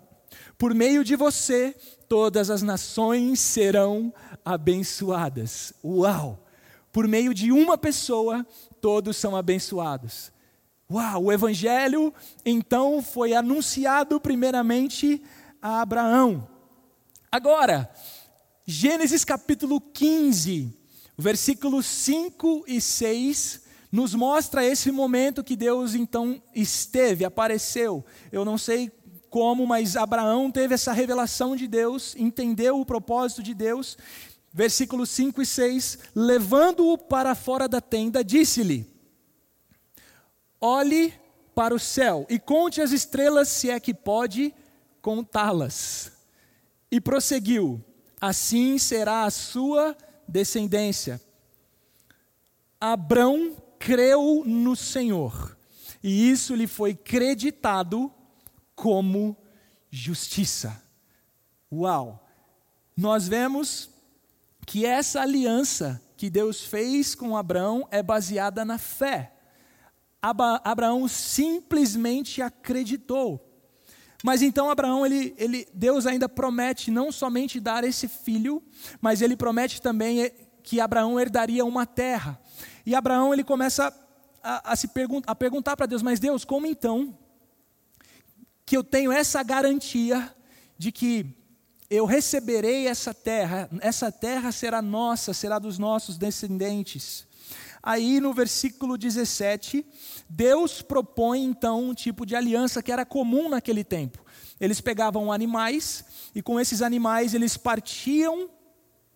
Por 0.57 0.73
meio 0.75 1.03
de 1.03 1.17
você, 1.17 1.75
todas 2.09 2.51
as 2.51 2.63
nações 2.63 3.41
serão 3.41 4.15
abençoadas. 4.45 5.75
Uau! 5.85 6.39
Por 6.91 7.07
meio 7.07 7.35
de 7.35 7.53
uma 7.53 7.77
pessoa, 7.77 8.47
todos 8.81 9.17
são 9.17 9.37
abençoados. 9.37 10.33
Uau! 10.91 11.25
O 11.25 11.33
evangelho 11.33 12.13
então 12.45 13.03
foi 13.03 13.35
anunciado 13.35 14.21
primeiramente 14.21 15.23
a 15.61 15.83
Abraão. 15.83 16.49
Agora, 17.31 17.91
Gênesis 18.67 19.25
capítulo 19.25 19.81
15 19.81 20.79
Versículos 21.21 21.85
5 21.87 22.65
e 22.69 22.81
6 22.81 23.63
nos 23.91 24.15
mostra 24.15 24.65
esse 24.65 24.93
momento 24.93 25.43
que 25.43 25.57
Deus 25.57 25.97
então 25.97 26.41
esteve, 26.55 27.25
apareceu. 27.25 28.05
Eu 28.31 28.45
não 28.45 28.57
sei 28.57 28.89
como, 29.29 29.67
mas 29.67 29.97
Abraão 29.97 30.49
teve 30.49 30.75
essa 30.75 30.93
revelação 30.93 31.57
de 31.57 31.67
Deus, 31.67 32.15
entendeu 32.17 32.79
o 32.79 32.87
propósito 32.87 33.43
de 33.43 33.53
Deus. 33.53 33.99
Versículos 34.53 35.11
5 35.11 35.43
e 35.43 35.47
6: 35.47 35.99
Levando-o 36.15 36.97
para 36.97 37.35
fora 37.35 37.69
da 37.69 37.81
tenda, 37.81 38.25
disse-lhe: 38.25 38.87
Olhe 40.61 41.15
para 41.55 41.75
o 41.75 41.79
céu 41.79 42.27
e 42.29 42.39
conte 42.39 42.81
as 42.81 42.93
estrelas, 42.93 43.49
se 43.49 43.71
é 43.71 43.79
que 43.79 43.93
pode 43.93 44.55
contá-las. 45.03 46.13
E 46.91 47.01
prosseguiu: 47.01 47.85
assim 48.21 48.79
será 48.79 49.25
a 49.25 49.31
sua 49.31 49.97
descendência. 50.27 51.21
Abrão 52.81 53.57
creu 53.79 54.43
no 54.45 54.77
Senhor, 54.77 55.57
e 56.03 56.31
isso 56.31 56.55
lhe 56.55 56.67
foi 56.67 56.95
creditado 56.95 58.13
como 58.75 59.37
justiça. 59.91 60.81
Uau! 61.73 62.25
Nós 62.97 63.29
vemos 63.29 63.91
que 64.69 64.85
essa 64.85 65.23
aliança 65.23 65.99
que 66.15 66.29
Deus 66.29 66.63
fez 66.63 67.15
com 67.15 67.39
Abraão 67.39 67.89
é 67.91 68.03
baseada 68.03 68.67
na 68.67 68.77
fé. 68.77 69.33
Abraão 70.21 71.09
simplesmente 71.09 72.43
acreditou. 72.43 73.43
Mas 74.23 74.43
então 74.43 74.69
Abraão, 74.69 75.07
ele, 75.07 75.35
ele, 75.39 75.67
Deus 75.73 76.07
ainda 76.07 76.29
promete 76.29 76.91
não 76.91 77.11
somente 77.11 77.59
dar 77.59 77.83
esse 77.83 78.07
filho, 78.07 78.63
mas 79.01 79.23
ele 79.23 79.39
promete 79.39 79.81
também 79.81 80.31
que 80.63 80.81
Abraão 80.81 81.19
herdaria 81.19 81.65
uma 81.65 81.87
terra. 81.87 82.39
E 82.85 82.95
Abraão 82.95 83.33
ele 83.33 83.45
começa 83.45 83.91
a, 84.43 84.73
a 84.73 84.77
se 84.77 84.89
pergun 84.89 85.23
a 85.27 85.35
perguntar 85.35 85.79
para 85.79 85.87
Deus, 85.87 86.03
mas 86.03 86.21
Deus, 86.21 86.45
como 86.45 86.67
então 86.67 87.17
que 88.67 88.77
eu 88.77 88.85
tenho 88.85 89.11
essa 89.11 89.43
garantia 89.43 90.31
de 90.77 90.93
que 90.93 91.38
eu 91.91 92.05
receberei 92.05 92.87
essa 92.87 93.15
terra, 93.15 93.69
essa 93.81 94.13
terra 94.13 94.53
será 94.53 94.83
nossa, 94.83 95.33
será 95.33 95.59
dos 95.59 95.79
nossos 95.79 96.19
descendentes. 96.19 97.27
Aí 97.83 98.21
no 98.21 98.35
versículo 98.35 98.99
17, 98.99 99.87
Deus 100.29 100.83
propõe 100.83 101.43
então 101.45 101.89
um 101.89 101.95
tipo 101.95 102.27
de 102.27 102.37
aliança 102.37 102.83
que 102.83 102.93
era 102.93 103.07
comum 103.07 103.49
naquele 103.49 103.85
tempo. 103.85 104.23
Eles 104.61 104.81
pegavam 104.81 105.33
animais 105.33 106.05
e 106.35 106.43
com 106.43 106.61
esses 106.61 106.83
animais 106.83 107.33
eles 107.33 107.57
partiam 107.57 108.51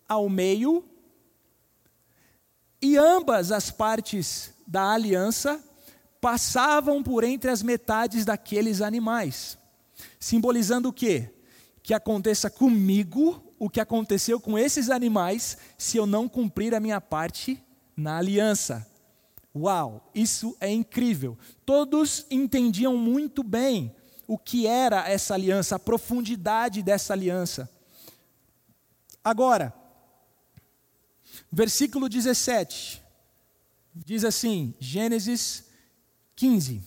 ao 0.07 0.27
meio 0.29 0.83
e 2.81 2.97
ambas 2.97 3.51
as 3.51 3.69
partes 3.69 4.51
da 4.65 4.91
aliança 4.91 5.63
passavam 6.19 7.03
por 7.03 7.23
entre 7.23 7.51
as 7.51 7.61
metades 7.61 8.25
daqueles 8.25 8.81
animais, 8.81 9.57
simbolizando 10.19 10.89
o 10.89 10.93
quê? 10.93 11.29
Que 11.83 11.93
aconteça 11.93 12.49
comigo 12.49 13.53
o 13.59 13.69
que 13.69 13.79
aconteceu 13.79 14.39
com 14.39 14.57
esses 14.57 14.89
animais 14.89 15.57
se 15.77 15.97
eu 15.97 16.05
não 16.05 16.27
cumprir 16.27 16.73
a 16.73 16.79
minha 16.79 16.99
parte 16.99 17.61
na 17.95 18.17
aliança. 18.17 18.89
Uau, 19.55 20.09
isso 20.15 20.57
é 20.59 20.71
incrível. 20.71 21.37
Todos 21.65 22.25
entendiam 22.31 22.97
muito 22.97 23.43
bem 23.43 23.93
o 24.25 24.37
que 24.37 24.65
era 24.65 25.07
essa 25.07 25.33
aliança, 25.33 25.75
a 25.75 25.79
profundidade 25.79 26.81
dessa 26.81 27.13
aliança. 27.13 27.69
Agora, 29.23 29.73
versículo 31.51 32.09
17, 32.09 33.03
diz 33.93 34.23
assim, 34.23 34.73
Gênesis 34.79 35.65
15. 36.35 36.81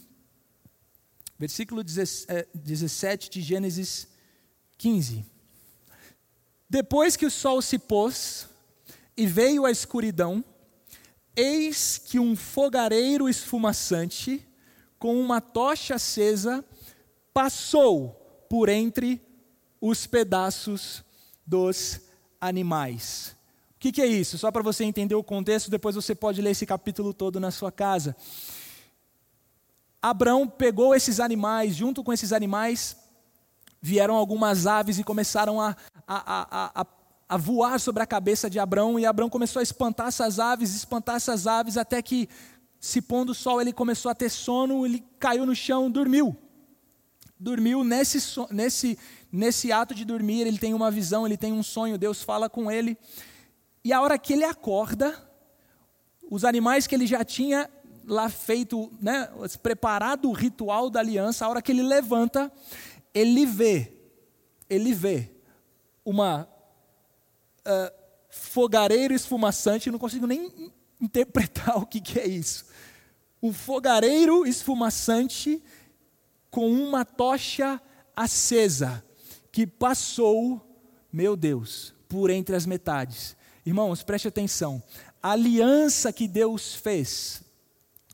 Versículo 1.39 1.85
17 1.85 3.31
de 3.31 3.43
Gênesis 3.43 4.05
15. 4.05 4.16
Depois 6.69 7.17
que 7.17 7.27
o 7.27 7.31
sol 7.31 7.63
se 7.63 7.79
pôs 7.79 8.49
e 9.17 9.27
veio 9.27 9.65
a 9.65 9.71
escuridão, 9.71 10.45
eis 11.35 11.99
que 11.99 12.19
um 12.19 12.35
fogareiro 12.35 13.29
esfumaçante, 13.29 14.47
com 14.99 15.21
uma 15.21 15.41
tocha 15.41 15.95
acesa, 15.95 16.65
passou 17.33 18.11
por 18.49 18.69
entre 18.69 19.21
os 19.81 20.07
pedaços 20.07 21.05
dos 21.47 22.01
animais. 22.41 23.37
O 23.77 23.79
que, 23.79 23.93
que 23.93 24.03
é 24.03 24.07
isso? 24.07 24.39
Só 24.39 24.51
para 24.51 24.63
você 24.63 24.85
entender 24.85 25.15
o 25.15 25.23
contexto, 25.23 25.71
depois 25.71 25.95
você 25.95 26.15
pode 26.15 26.41
ler 26.41 26.51
esse 26.51 26.67
capítulo 26.67 27.13
todo 27.13 27.39
na 27.39 27.51
sua 27.51 27.71
casa. 27.71 28.17
Abraão 30.01 30.49
pegou 30.49 30.95
esses 30.95 31.21
animais, 31.21 31.75
junto 31.75 32.03
com 32.03 32.13
esses 32.13 32.33
animais, 32.33 32.97
vieram 33.87 34.17
algumas 34.17 34.67
aves 34.67 34.99
e 34.99 35.05
começaram 35.05 35.61
a, 35.61 35.77
a, 36.09 36.81
a, 36.81 36.87
a, 37.29 37.37
voar 37.37 37.79
sobre 37.79 38.03
a 38.03 38.07
cabeça 38.07 38.51
de 38.51 38.59
Abraão, 38.59 38.99
e 38.99 39.07
Abraão 39.07 39.31
começou 39.31 39.61
a 39.61 39.63
espantar 39.63 40.09
essas 40.09 40.41
aves, 40.41 40.75
espantar 40.75 41.15
essas 41.15 41.47
aves, 41.47 41.77
até 41.77 42.03
que, 42.03 42.29
se 42.81 43.01
pondo 43.01 43.31
o 43.31 43.35
sol, 43.35 43.61
ele 43.61 43.73
começou 43.73 44.11
a 44.11 44.15
ter 44.15 44.29
sono, 44.29 44.85
ele 44.85 45.05
caiu 45.21 45.47
no 45.47 45.55
chão, 45.55 45.89
dormiu. 45.89 46.37
Dormiu 47.39 47.85
nesse, 47.85 48.19
nesse, 48.51 48.99
nesse 49.31 49.71
ato 49.71 49.95
de 49.95 50.05
dormir, 50.05 50.41
ele 50.41 50.59
tem 50.59 50.75
uma 50.75 50.91
visão, 50.91 51.25
ele 51.25 51.37
tem 51.37 51.53
um 51.53 51.63
sonho, 51.63 51.97
Deus 51.97 52.25
fala 52.25 52.51
com 52.51 52.69
ele, 52.69 52.99
e 53.85 53.93
a 53.93 54.03
hora 54.03 54.19
que 54.19 54.33
ele 54.33 54.45
acorda, 54.45 55.17
os 56.29 56.45
animais 56.45 56.89
que 56.89 56.95
ele 56.97 57.07
já 57.07 57.25
tinha 57.25 57.71
lá 58.05 58.29
feito, 58.29 58.91
né, 59.01 59.29
preparado 59.63 60.29
o 60.29 60.33
ritual 60.33 60.91
da 60.91 60.99
aliança, 60.99 61.45
a 61.45 61.49
hora 61.49 61.63
que 61.63 61.71
ele 61.71 61.83
levanta, 61.83 62.51
ele 63.17 63.47
vê, 63.47 63.95
ele 64.69 64.93
vê 64.93 65.31
uma 66.05 66.47
uh, 67.67 67.95
fogareiro 68.29 69.15
esfumaçante, 69.15 69.91
não 69.91 69.99
consigo 69.99 70.27
nem 70.27 70.71
interpretar 71.01 71.79
o 71.81 71.87
que, 71.87 71.99
que 71.99 72.21
é 72.21 72.29
isso. 72.29 72.67
Um 73.43 73.55
fogareiro 73.55 74.47
esfumaçante 74.47 75.63
com 76.51 76.71
uma 76.71 77.07
tocha 77.07 77.81
acesa, 78.15 79.03
que 79.51 79.67
passou, 79.67 80.61
meu 81.11 81.35
Deus, 81.35 81.95
por 82.07 82.29
entre 82.29 82.55
as 82.55 82.67
metades. 82.67 83.35
Irmãos, 83.65 84.03
preste 84.03 84.29
atenção. 84.29 84.83
A 85.23 85.31
aliança 85.31 86.13
que 86.13 86.29
Deus 86.29 86.75
fez 86.75 87.43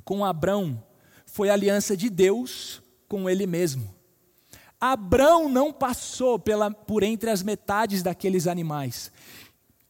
com 0.04 0.24
Abrão 0.24 0.80
foi 1.26 1.50
aliança 1.50 1.96
de 1.96 2.08
Deus 2.08 2.80
com 3.08 3.28
ele 3.28 3.48
mesmo. 3.48 4.01
Abrão 4.84 5.48
não 5.48 5.72
passou 5.72 6.40
pela, 6.40 6.68
por 6.68 7.04
entre 7.04 7.30
as 7.30 7.40
metades 7.40 8.02
daqueles 8.02 8.48
animais. 8.48 9.12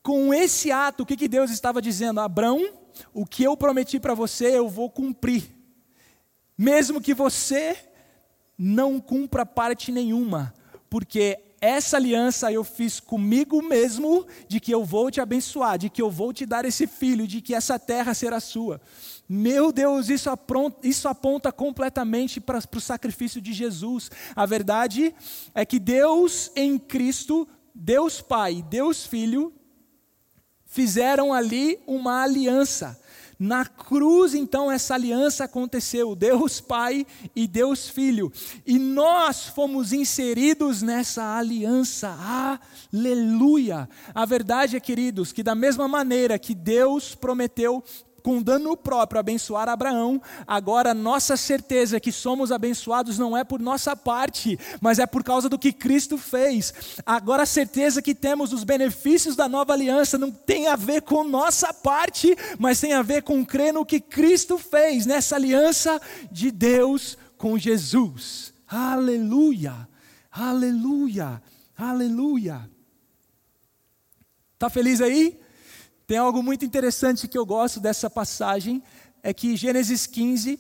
Com 0.03 0.35
esse 0.35 0.71
ato, 0.71 1.03
o 1.03 1.07
que, 1.07 1.17
que 1.17 1.29
Deus 1.29 1.51
estava 1.51 1.81
dizendo? 1.81 2.21
Abrão, 2.21 2.75
o 3.15 3.25
que 3.25 3.43
eu 3.43 3.57
prometi 3.57 3.99
para 3.99 4.13
você, 4.13 4.59
eu 4.59 4.69
vou 4.69 4.91
cumprir. 4.91 5.45
Mesmo 6.59 7.01
que 7.01 7.15
você 7.15 7.75
não 8.59 9.01
cumpra 9.01 9.47
parte 9.47 9.91
nenhuma, 9.91 10.53
porque 10.91 11.41
essa 11.59 11.97
aliança 11.97 12.53
eu 12.53 12.63
fiz 12.63 13.01
comigo 13.01 13.63
mesmo, 13.63 14.27
de 14.47 14.61
que 14.61 14.75
eu 14.75 14.85
vou 14.85 15.11
te 15.11 15.23
abençoar, 15.23 15.79
de 15.79 15.89
que 15.89 16.03
eu 16.03 16.11
vou 16.11 16.35
te 16.35 16.45
dar 16.45 16.67
esse 16.67 16.87
filho, 16.87 17.27
de 17.27 17.41
que 17.41 17.55
essa 17.55 17.79
terra 17.79 18.13
será 18.13 18.41
sua. 18.41 18.79
Meu 19.29 19.73
Deus, 19.73 20.09
isso, 20.09 20.29
apronta, 20.29 20.87
isso 20.87 21.09
aponta 21.09 21.51
completamente 21.51 22.41
para, 22.41 22.61
para 22.61 22.79
o 22.79 22.81
sacrifício 22.81 23.41
de 23.41 23.53
Jesus. 23.53 24.11
A 24.35 24.45
verdade 24.45 25.15
é 25.55 25.65
que 25.65 25.79
Deus 25.79 26.51
em 26.55 26.79
Cristo, 26.79 27.49
Deus 27.75 28.21
Pai, 28.21 28.65
Deus 28.69 29.07
Filho, 29.07 29.53
fizeram 30.67 31.33
ali 31.33 31.79
uma 31.87 32.23
aliança. 32.23 32.99
Na 33.39 33.67
cruz, 33.67 34.35
então, 34.35 34.71
essa 34.71 34.95
aliança 34.95 35.45
aconteceu, 35.45 36.15
Deus 36.15 36.61
Pai 36.61 37.05
e 37.35 37.49
Deus 37.49 37.89
Filho, 37.89 38.33
e 38.65 38.79
nós 38.79 39.47
fomos 39.47 39.93
inseridos 39.93 40.81
nessa 40.81 41.37
aliança, 41.37 42.17
aleluia. 42.93 43.89
A 44.15 44.25
verdade 44.25 44.77
é, 44.77 44.81
queridos, 44.81 45.33
que 45.33 45.43
da 45.43 45.57
mesma 45.57 45.89
maneira 45.89 46.39
que 46.39 46.55
Deus 46.55 47.17
prometeu 47.17 47.83
com 48.23 48.41
dano 48.41 48.77
próprio 48.77 49.19
abençoar 49.21 49.69
Abraão, 49.69 50.23
agora 50.47 50.95
nossa 50.95 51.37
certeza 51.37 52.01
que 52.01 52.13
somos 52.13 52.53
abençoados 52.53 53.19
não 53.19 53.37
é 53.37 53.43
por 53.43 53.61
nossa 53.61 53.97
parte, 53.97 54.59
mas 54.81 54.99
é 54.99 55.07
por 55.07 55.25
causa 55.25 55.49
do 55.49 55.59
que 55.59 55.73
Cristo 55.73 56.17
fez. 56.17 56.73
Agora 57.05 57.43
a 57.43 57.47
certeza 57.47 58.01
que 58.01 58.15
temos 58.15 58.53
os 58.53 58.65
benefícios 58.65 59.35
da 59.35 59.49
nova 59.49 59.73
aliança 59.73 60.17
não 60.17 60.31
tem 60.31 60.69
a 60.69 60.77
ver 60.77 61.03
com 61.03 61.25
nossa 61.25 61.73
parte, 61.75 62.37
mas 62.59 62.81
tem 62.81 62.93
a 62.93 63.03
ver 63.03 63.23
com 63.23 63.45
crer 63.45 63.75
no 63.75 63.85
que 63.85 64.01
Cristo 64.01 64.57
fez 64.59 65.05
nessa 65.07 65.37
aliança 65.37 66.01
de 66.31 66.51
Deus 66.51 67.19
com 67.37 67.59
Jesus. 67.59 68.55
Aleluia! 68.69 69.89
Aleluia! 70.31 71.43
Aleluia! 71.77 72.71
Tá 74.59 74.71
feliz 74.71 75.01
aí? 75.01 75.42
Tem 76.07 76.19
algo 76.19 76.43
muito 76.43 76.65
interessante 76.65 77.29
que 77.29 77.39
eu 77.39 77.47
gosto 77.47 77.81
dessa 77.81 78.11
passagem, 78.11 78.83
é 79.23 79.33
que 79.33 79.57
Gênesis 79.57 80.07
15, 80.07 80.59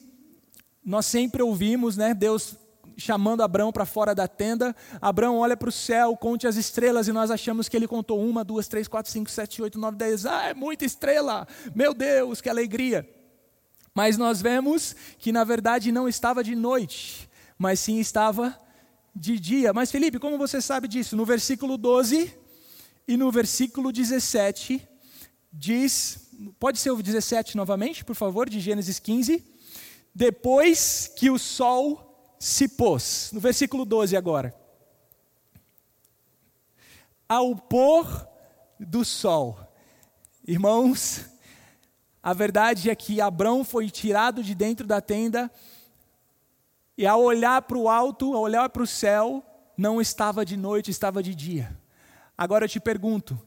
nós 0.85 1.07
sempre 1.07 1.43
ouvimos, 1.43 1.97
né, 1.97 2.15
Deus 2.15 2.57
chamando 2.97 3.43
Abraão 3.43 3.73
para 3.73 3.87
fora 3.87 4.15
da 4.15 4.29
tenda. 4.29 4.75
Abraão 5.01 5.39
olha 5.39 5.57
para 5.57 5.69
o 5.69 5.73
céu, 5.73 6.17
conte 6.17 6.47
as 6.47 6.57
estrelas, 6.57 7.09
e 7.09 7.13
nós 7.13 7.31
achamos 7.31 7.69
que 7.69 7.77
ele 7.77 7.89
contou 7.89 8.21
uma, 8.25 8.45
duas, 8.45 8.69
três, 8.69 8.87
quatro, 8.87 9.11
cinco, 9.11 9.31
sete, 9.31 9.63
oito, 9.63 9.79
nove, 9.79 9.97
dez. 9.97 10.27
Ah, 10.27 10.49
é 10.49 10.55
muita 10.55 10.85
estrela! 10.85 11.47
Meu 11.75 11.95
Deus, 11.95 12.41
que 12.41 12.49
alegria! 12.49 13.09
Mas 13.95 14.17
nós 14.17 14.41
vemos 14.41 14.97
que 15.19 15.33
na 15.33 15.45
verdade 15.45 15.93
não 15.93 16.09
estava 16.09 16.43
de 16.43 16.55
noite, 16.55 17.29
mas 17.59 17.81
sim 17.81 17.99
estava 17.99 18.59
de 19.15 19.39
dia. 19.39 19.73
Mas 19.73 19.91
Felipe, 19.91 20.19
como 20.19 20.39
você 20.39 20.63
sabe 20.63 20.89
disso? 20.89 21.15
No 21.15 21.27
versículo 21.27 21.77
12, 21.77 22.33
e 23.07 23.17
no 23.17 23.31
versículo 23.31 23.93
17 23.93 24.89
diz, 25.53 26.31
pode 26.59 26.79
ser 26.79 26.91
o 26.91 27.03
17 27.03 27.57
novamente, 27.57 28.05
por 28.05 28.15
favor, 28.15 28.49
de 28.49 28.59
Gênesis 28.59 28.99
15. 28.99 29.45
Depois 30.15 31.13
que 31.17 31.31
o 31.31 31.39
sol 31.39 32.35
se 32.39 32.67
pôs, 32.67 33.31
no 33.33 33.41
versículo 33.41 33.85
12 33.85 34.17
agora. 34.17 34.55
Ao 37.29 37.55
pôr 37.55 38.27
do 38.81 39.05
sol. 39.05 39.59
Irmãos, 40.47 41.27
a 42.23 42.33
verdade 42.33 42.91
é 42.91 42.95
que 42.95 43.21
Abrão 43.21 43.65
foi 43.65 43.91
tirado 43.91 44.43
de 44.43 44.55
dentro 44.55 44.87
da 44.87 45.01
tenda 45.01 45.51
e 46.97 47.07
ao 47.07 47.23
olhar 47.23 47.63
para 47.63 47.79
o 47.79 47.89
alto, 47.89 48.35
ao 48.35 48.43
olhar 48.43 48.69
para 48.69 48.83
o 48.83 48.87
céu, 48.87 49.43
não 49.77 50.01
estava 50.01 50.45
de 50.45 50.57
noite, 50.57 50.91
estava 50.91 51.23
de 51.23 51.35
dia. 51.35 51.77
Agora 52.37 52.65
eu 52.65 52.69
te 52.69 52.81
pergunto: 52.81 53.41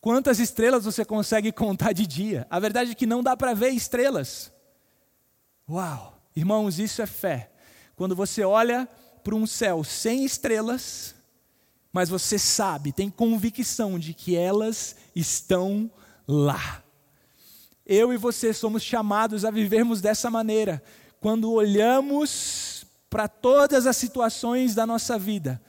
quantas 0.00 0.38
estrelas 0.38 0.84
você 0.84 1.04
consegue 1.04 1.52
contar 1.52 1.92
de 1.92 2.06
dia? 2.06 2.46
A 2.50 2.58
verdade 2.58 2.92
é 2.92 2.94
que 2.94 3.06
não 3.06 3.22
dá 3.22 3.36
para 3.36 3.54
ver 3.54 3.70
estrelas. 3.70 4.52
Uau! 5.68 6.18
Irmãos, 6.34 6.78
isso 6.78 7.02
é 7.02 7.06
fé. 7.06 7.50
Quando 7.96 8.14
você 8.14 8.44
olha 8.44 8.88
para 9.24 9.34
um 9.34 9.46
céu 9.46 9.82
sem 9.82 10.24
estrelas, 10.24 11.14
mas 11.92 12.08
você 12.08 12.38
sabe, 12.38 12.92
tem 12.92 13.10
convicção 13.10 13.98
de 13.98 14.14
que 14.14 14.36
elas 14.36 14.94
estão 15.16 15.90
lá. 16.26 16.82
Eu 17.84 18.12
e 18.12 18.16
você 18.16 18.52
somos 18.52 18.82
chamados 18.82 19.44
a 19.44 19.50
vivermos 19.50 20.00
dessa 20.00 20.30
maneira. 20.30 20.82
Quando 21.20 21.50
olhamos 21.50 22.86
para 23.10 23.26
todas 23.26 23.86
as 23.86 23.96
situações 23.96 24.74
da 24.74 24.86
nossa 24.86 25.18
vida, 25.18 25.60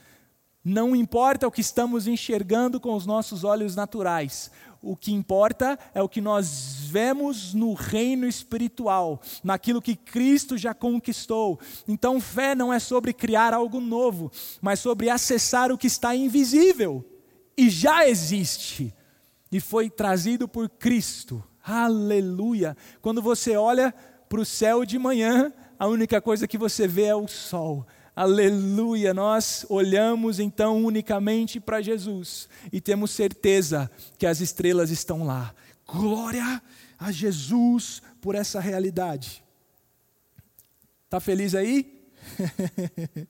não 0.64 0.96
importa 0.96 1.48
o 1.48 1.52
que 1.52 1.62
estamos 1.62 2.08
enxergando 2.08 2.80
com 2.80 2.94
os 2.94 3.06
nossos 3.06 3.44
olhos 3.44 3.76
naturais, 3.76 4.52
o 4.82 4.96
que 4.96 5.12
importa 5.12 5.78
é 5.94 6.02
o 6.02 6.08
que 6.08 6.22
nós 6.22 6.88
vemos 6.90 7.54
no 7.54 7.74
reino 7.74 8.26
espiritual, 8.26 9.22
naquilo 9.44 9.82
que 9.82 9.96
Cristo 9.96 10.58
já 10.58 10.74
conquistou. 10.74 11.60
Então, 11.88 12.22
fé 12.22 12.56
não 12.56 12.72
é 12.74 12.80
sobre 12.80 13.12
criar 13.12 13.54
algo 13.54 13.82
novo, 13.82 14.32
mas 14.62 14.80
sobre 14.80 15.10
acessar 15.10 15.72
o 15.72 15.78
que 15.78 15.88
está 15.88 16.16
invisível 16.16 17.06
e 17.58 17.70
já 17.70 18.08
existe 18.08 18.94
e 19.52 19.60
foi 19.60 19.90
trazido 19.90 20.48
por 20.48 20.70
Cristo. 20.70 21.44
Aleluia! 21.62 22.78
Quando 23.02 23.22
você 23.22 23.58
olha 23.58 23.94
para 24.30 24.40
o 24.40 24.46
céu 24.46 24.86
de 24.86 24.98
manhã, 24.98 25.52
a 25.78 25.88
única 25.88 26.22
coisa 26.22 26.48
que 26.48 26.58
você 26.58 26.88
vê 26.88 27.06
é 27.06 27.16
o 27.16 27.28
sol. 27.28 27.86
Aleluia! 28.22 29.14
Nós 29.14 29.66
olhamos 29.70 30.42
então 30.42 30.84
unicamente 30.84 31.58
para 31.58 31.82
Jesus 31.82 32.50
e 32.70 32.82
temos 32.82 33.12
certeza 33.12 33.90
que 34.18 34.26
as 34.26 34.42
estrelas 34.42 34.92
estão 34.92 35.24
lá. 35.24 35.56
Glória 35.88 36.62
a 36.98 37.14
Jesus 37.14 38.02
por 38.20 38.36
essa 38.36 38.60
realidade. 38.60 39.42
Tá 41.10 41.22
feliz 41.22 41.56
aí? 41.56 42.12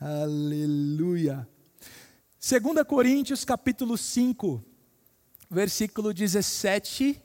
Aleluia. 0.00 1.48
2 2.40 2.84
Coríntios 2.88 3.44
capítulo 3.44 3.96
5, 3.96 4.64
versículo 5.48 6.12
17 6.12 7.22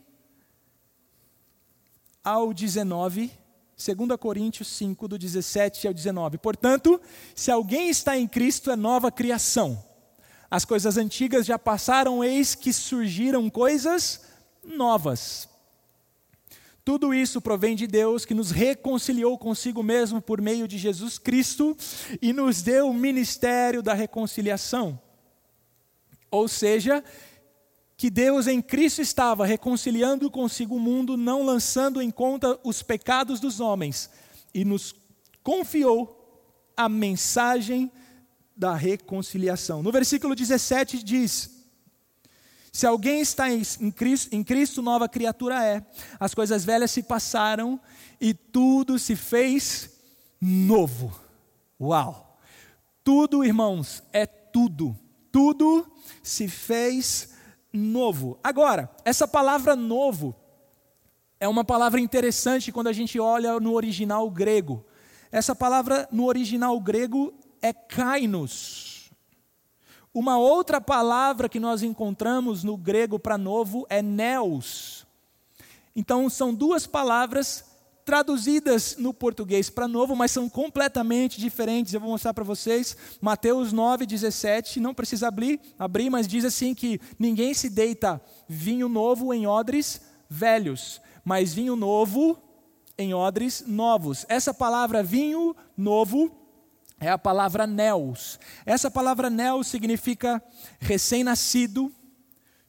ao 2.23 2.53
19 2.53 3.41
2 3.75 4.17
Coríntios 4.19 4.67
5, 4.69 5.07
do 5.07 5.17
17 5.17 5.87
ao 5.87 5.93
19. 5.93 6.37
Portanto, 6.37 7.01
se 7.35 7.51
alguém 7.51 7.89
está 7.89 8.17
em 8.17 8.27
Cristo, 8.27 8.71
é 8.71 8.75
nova 8.75 9.11
criação. 9.11 9.83
As 10.49 10.63
coisas 10.63 10.97
antigas 10.97 11.45
já 11.45 11.57
passaram, 11.57 12.23
eis 12.23 12.53
que 12.53 12.71
surgiram 12.71 13.49
coisas 13.49 14.21
novas. 14.63 15.49
Tudo 16.85 17.13
isso 17.13 17.41
provém 17.41 17.75
de 17.75 17.87
Deus 17.87 18.25
que 18.25 18.33
nos 18.33 18.51
reconciliou 18.51 19.37
consigo 19.37 19.81
mesmo 19.81 20.21
por 20.21 20.41
meio 20.41 20.67
de 20.67 20.77
Jesus 20.77 21.17
Cristo 21.17 21.75
e 22.21 22.33
nos 22.33 22.61
deu 22.61 22.89
o 22.89 22.93
ministério 22.93 23.81
da 23.81 23.93
reconciliação. 23.93 24.99
Ou 26.29 26.47
seja, 26.47 27.03
que 28.03 28.09
Deus 28.09 28.47
em 28.47 28.61
Cristo 28.61 29.01
estava 29.01 29.45
reconciliando 29.45 30.29
consigo 30.29 30.75
o 30.75 30.79
mundo, 30.79 31.15
não 31.15 31.41
lançando 31.41 32.01
em 32.01 32.11
conta 32.11 32.59
os 32.61 32.83
pecados 32.83 33.39
dos 33.39 33.61
homens, 33.61 34.09
e 34.53 34.65
nos 34.65 34.93
confiou 35.41 36.53
a 36.75 36.89
mensagem 36.89 37.89
da 38.57 38.75
reconciliação. 38.75 39.81
No 39.81 39.89
versículo 39.89 40.35
17 40.35 41.01
diz: 41.01 41.49
Se 42.73 42.85
alguém 42.85 43.21
está 43.21 43.49
em 43.49 43.89
Cristo, 43.89 44.35
em 44.35 44.43
Cristo, 44.43 44.81
nova 44.81 45.07
criatura 45.07 45.63
é. 45.63 45.81
As 46.19 46.33
coisas 46.33 46.65
velhas 46.65 46.91
se 46.91 47.03
passaram 47.03 47.79
e 48.19 48.33
tudo 48.33 48.99
se 48.99 49.15
fez 49.15 49.89
novo. 50.41 51.17
Uau! 51.79 52.37
Tudo, 53.01 53.45
irmãos, 53.45 54.03
é 54.11 54.25
tudo. 54.25 54.93
Tudo 55.31 55.89
se 56.21 56.49
fez 56.49 57.27
novo. 57.27 57.32
Agora, 58.43 58.89
essa 59.03 59.27
palavra 59.27 59.75
novo 59.75 60.35
é 61.39 61.47
uma 61.47 61.63
palavra 61.63 61.99
interessante 61.99 62.71
quando 62.71 62.87
a 62.87 62.93
gente 62.93 63.19
olha 63.19 63.59
no 63.59 63.73
original 63.73 64.29
grego. 64.29 64.85
Essa 65.31 65.55
palavra 65.55 66.07
no 66.11 66.25
original 66.25 66.79
grego 66.79 67.33
é 67.61 67.73
kainos. 67.73 69.11
Uma 70.13 70.37
outra 70.37 70.79
palavra 70.79 71.49
que 71.49 71.59
nós 71.59 71.81
encontramos 71.81 72.63
no 72.63 72.77
grego 72.77 73.17
para 73.17 73.37
novo 73.37 73.87
é 73.89 74.01
neos. 74.01 75.07
Então, 75.95 76.29
são 76.29 76.53
duas 76.53 76.85
palavras 76.85 77.65
traduzidas 78.05 78.95
no 78.97 79.13
português 79.13 79.69
para 79.69 79.87
novo, 79.87 80.15
mas 80.15 80.31
são 80.31 80.49
completamente 80.49 81.39
diferentes. 81.39 81.93
Eu 81.93 81.99
vou 81.99 82.09
mostrar 82.09 82.33
para 82.33 82.43
vocês. 82.43 82.95
Mateus 83.21 83.71
9, 83.71 84.05
17, 84.05 84.79
não 84.79 84.93
precisa 84.93 85.27
abrir, 85.27 85.59
abrir, 85.77 86.09
mas 86.09 86.27
diz 86.27 86.45
assim 86.45 86.73
que 86.73 86.99
ninguém 87.17 87.53
se 87.53 87.69
deita 87.69 88.21
vinho 88.47 88.89
novo 88.89 89.33
em 89.33 89.47
odres 89.47 90.01
velhos, 90.29 91.01
mas 91.23 91.53
vinho 91.53 91.75
novo 91.75 92.37
em 92.97 93.13
odres 93.13 93.63
novos. 93.65 94.25
Essa 94.29 94.53
palavra 94.53 95.01
vinho 95.01 95.55
novo 95.75 96.31
é 96.99 97.09
a 97.09 97.17
palavra 97.17 97.67
neos. 97.67 98.39
Essa 98.65 98.89
palavra 98.89 99.29
neos 99.29 99.67
significa 99.67 100.41
recém-nascido, 100.79 101.91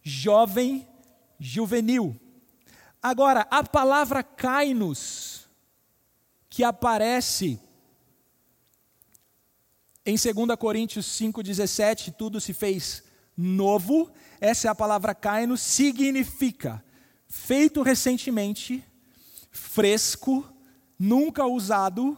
jovem, 0.02 0.86
juvenil. 1.38 2.16
Agora, 3.06 3.46
a 3.50 3.62
palavra 3.62 4.22
kainos, 4.22 5.46
que 6.48 6.64
aparece 6.64 7.60
em 10.06 10.16
2 10.16 10.56
Coríntios 10.58 11.04
5,17, 11.04 12.14
tudo 12.16 12.40
se 12.40 12.54
fez 12.54 13.04
novo, 13.36 14.10
essa 14.40 14.68
é 14.68 14.70
a 14.70 14.74
palavra 14.74 15.14
kainos, 15.14 15.60
significa 15.60 16.82
feito 17.28 17.82
recentemente, 17.82 18.82
fresco, 19.50 20.42
nunca 20.98 21.44
usado, 21.44 22.16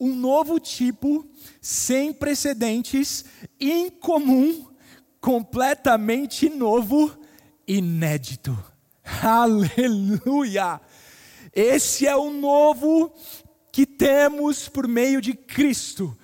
um 0.00 0.14
novo 0.14 0.58
tipo, 0.58 1.28
sem 1.60 2.10
precedentes, 2.10 3.26
incomum, 3.60 4.66
completamente 5.20 6.48
novo, 6.48 7.14
inédito. 7.68 8.71
Aleluia! 9.22 10.80
Esse 11.54 12.06
é 12.06 12.16
o 12.16 12.30
novo 12.30 13.12
que 13.70 13.84
temos 13.84 14.68
por 14.68 14.86
meio 14.86 15.20
de 15.20 15.34
Cristo. 15.34 16.16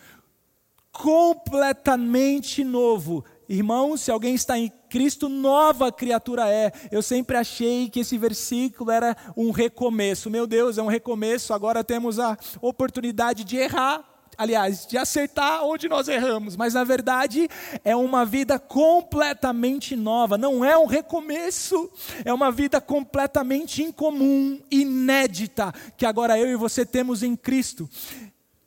Completamente 0.92 2.64
novo. 2.64 3.24
Irmãos, 3.48 4.02
se 4.02 4.10
alguém 4.10 4.34
está 4.34 4.58
em 4.58 4.70
Cristo, 4.90 5.28
nova 5.28 5.90
criatura 5.90 6.48
é. 6.48 6.72
Eu 6.90 7.02
sempre 7.02 7.36
achei 7.36 7.88
que 7.88 8.00
esse 8.00 8.16
versículo 8.18 8.90
era 8.90 9.16
um 9.36 9.50
recomeço. 9.50 10.30
Meu 10.30 10.46
Deus, 10.46 10.78
é 10.78 10.82
um 10.82 10.86
recomeço. 10.86 11.54
Agora 11.54 11.82
temos 11.84 12.18
a 12.18 12.36
oportunidade 12.60 13.44
de 13.44 13.56
errar 13.56 14.04
aliás, 14.38 14.86
de 14.86 14.96
acertar 14.96 15.64
onde 15.64 15.88
nós 15.88 16.06
erramos, 16.06 16.56
mas 16.56 16.74
na 16.74 16.84
verdade 16.84 17.48
é 17.84 17.96
uma 17.96 18.24
vida 18.24 18.56
completamente 18.56 19.96
nova, 19.96 20.38
não 20.38 20.64
é 20.64 20.78
um 20.78 20.86
recomeço, 20.86 21.90
é 22.24 22.32
uma 22.32 22.52
vida 22.52 22.80
completamente 22.80 23.82
incomum, 23.82 24.60
inédita, 24.70 25.74
que 25.96 26.06
agora 26.06 26.38
eu 26.38 26.46
e 26.46 26.54
você 26.54 26.86
temos 26.86 27.24
em 27.24 27.34
Cristo. 27.34 27.90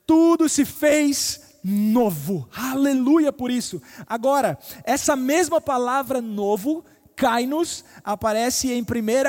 Tudo 0.06 0.50
se 0.50 0.66
fez 0.66 1.56
novo, 1.64 2.50
aleluia 2.54 3.32
por 3.32 3.50
isso. 3.50 3.82
Agora, 4.06 4.60
essa 4.84 5.16
mesma 5.16 5.62
palavra 5.62 6.22
novo, 6.22 6.84
kainos, 7.16 7.86
aparece 8.04 8.74
em 8.74 8.82
1 8.82 8.86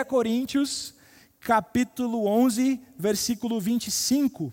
Coríntios, 0.08 0.92
capítulo 1.38 2.26
11, 2.26 2.80
versículo 2.98 3.60
25 3.60 4.52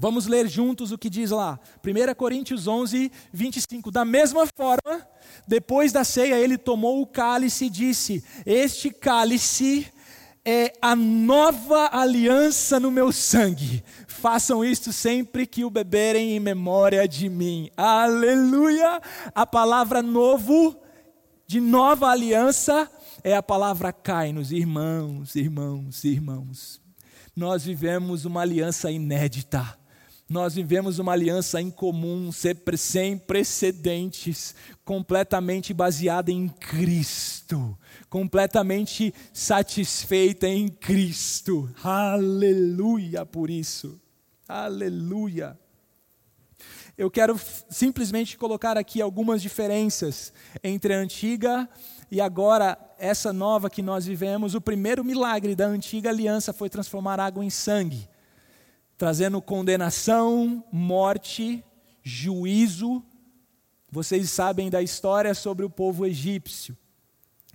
Vamos 0.00 0.26
ler 0.26 0.48
juntos 0.48 0.92
o 0.92 0.96
que 0.96 1.10
diz 1.10 1.30
lá. 1.30 1.60
1 1.84 2.14
Coríntios 2.14 2.66
11, 2.66 3.12
25. 3.30 3.90
Da 3.90 4.02
mesma 4.02 4.46
forma, 4.46 5.06
Depois 5.46 5.92
da 5.92 6.04
ceia, 6.04 6.38
ele 6.38 6.56
tomou 6.56 7.02
o 7.02 7.06
cálice 7.06 7.66
e 7.66 7.70
disse: 7.70 8.24
Este 8.46 8.90
cálice 8.90 9.86
é 10.42 10.72
a 10.80 10.96
nova 10.96 11.90
aliança 11.92 12.80
no 12.80 12.90
meu 12.90 13.12
sangue. 13.12 13.84
Façam 14.08 14.64
isto 14.64 14.90
sempre 14.90 15.46
que 15.46 15.66
o 15.66 15.70
beberem 15.70 16.34
em 16.34 16.40
memória 16.40 17.06
de 17.06 17.28
mim. 17.28 17.70
Aleluia! 17.76 19.02
A 19.34 19.44
palavra 19.44 20.00
novo, 20.00 20.80
de 21.46 21.60
nova 21.60 22.08
aliança, 22.08 22.90
é 23.22 23.36
a 23.36 23.42
palavra 23.42 23.92
cai-nos, 23.92 24.50
irmãos, 24.50 25.36
irmãos, 25.36 26.04
irmãos. 26.04 26.80
Nós 27.36 27.64
vivemos 27.64 28.24
uma 28.24 28.40
aliança 28.40 28.90
inédita. 28.90 29.79
Nós 30.30 30.54
vivemos 30.54 30.98
uma 30.98 31.12
aliança 31.12 31.60
incomum, 31.60 32.30
sem 32.32 33.18
precedentes, 33.18 34.54
completamente 34.84 35.74
baseada 35.74 36.30
em 36.30 36.48
Cristo 36.48 37.76
completamente 38.10 39.14
satisfeita 39.32 40.48
em 40.48 40.68
Cristo. 40.68 41.70
Aleluia 41.82 43.24
por 43.24 43.48
isso. 43.48 43.98
Aleluia. 44.48 45.56
Eu 46.98 47.08
quero 47.08 47.40
simplesmente 47.70 48.36
colocar 48.36 48.76
aqui 48.76 49.00
algumas 49.00 49.40
diferenças 49.40 50.32
entre 50.62 50.92
a 50.92 50.98
antiga 50.98 51.68
e 52.10 52.20
agora 52.20 52.76
essa 52.98 53.32
nova 53.32 53.70
que 53.70 53.80
nós 53.80 54.04
vivemos. 54.04 54.54
O 54.54 54.60
primeiro 54.60 55.04
milagre 55.04 55.54
da 55.54 55.66
antiga 55.66 56.10
aliança 56.10 56.52
foi 56.52 56.68
transformar 56.68 57.20
água 57.20 57.44
em 57.44 57.48
sangue, 57.48 58.08
trazendo 59.00 59.40
condenação, 59.40 60.62
morte, 60.70 61.64
juízo. 62.02 63.02
Vocês 63.90 64.28
sabem 64.28 64.68
da 64.68 64.82
história 64.82 65.32
sobre 65.32 65.64
o 65.64 65.70
povo 65.70 66.04
egípcio. 66.04 66.76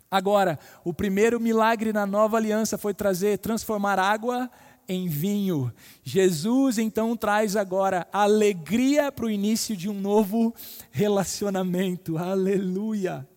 Agora, 0.09 0.57
o 0.83 0.91
primeiro 0.91 1.39
milagre 1.39 1.93
na 1.93 2.03
nova 2.07 2.37
aliança 2.37 2.79
foi 2.79 2.95
trazer, 2.95 3.37
transformar 3.37 3.99
água 3.99 4.49
em 4.89 5.07
vinho. 5.07 5.71
Jesus 6.03 6.79
então 6.79 7.15
traz 7.15 7.55
agora 7.55 8.07
alegria 8.11 9.11
para 9.11 9.27
o 9.27 9.29
início 9.29 9.77
de 9.77 9.87
um 9.87 9.93
novo 9.93 10.51
relacionamento. 10.89 12.17
Aleluia. 12.17 13.29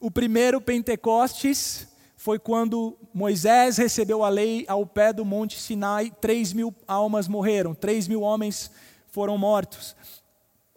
O 0.00 0.10
primeiro 0.10 0.60
Pentecostes 0.60 1.86
foi 2.20 2.38
quando 2.38 2.98
Moisés 3.14 3.78
recebeu 3.78 4.22
a 4.22 4.28
lei 4.28 4.66
ao 4.68 4.84
pé 4.84 5.10
do 5.10 5.24
Monte 5.24 5.58
Sinai, 5.58 6.12
três 6.20 6.52
mil 6.52 6.74
almas 6.86 7.26
morreram, 7.26 7.74
três 7.74 8.06
mil 8.06 8.20
homens 8.20 8.70
foram 9.08 9.38
mortos. 9.38 9.96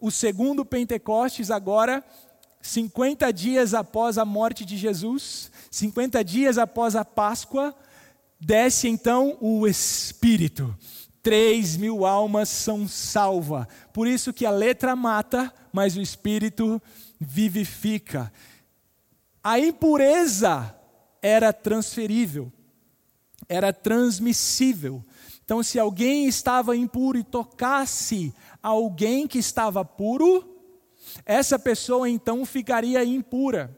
O 0.00 0.10
segundo 0.10 0.64
Pentecostes 0.64 1.50
agora 1.50 2.02
50 2.62 3.30
dias 3.30 3.74
após 3.74 4.16
a 4.16 4.24
morte 4.24 4.64
de 4.64 4.78
Jesus, 4.78 5.52
50 5.70 6.24
dias 6.24 6.56
após 6.56 6.96
a 6.96 7.04
Páscoa, 7.04 7.74
desce 8.40 8.88
então 8.88 9.36
o 9.38 9.68
Espírito. 9.68 10.74
Três 11.22 11.76
mil 11.76 12.06
almas 12.06 12.48
são 12.48 12.88
salvas. 12.88 13.66
Por 13.92 14.08
isso 14.08 14.32
que 14.32 14.46
a 14.46 14.50
letra 14.50 14.96
mata, 14.96 15.52
mas 15.70 15.94
o 15.94 16.00
Espírito 16.00 16.80
vivifica. 17.20 18.32
A 19.42 19.58
impureza 19.58 20.74
era 21.24 21.54
transferível, 21.54 22.52
era 23.48 23.72
transmissível. 23.72 25.02
Então, 25.42 25.62
se 25.62 25.78
alguém 25.78 26.26
estava 26.26 26.76
impuro 26.76 27.16
e 27.16 27.24
tocasse 27.24 28.34
alguém 28.62 29.26
que 29.26 29.38
estava 29.38 29.82
puro, 29.86 30.44
essa 31.24 31.58
pessoa 31.58 32.10
então 32.10 32.44
ficaria 32.44 33.02
impura. 33.02 33.74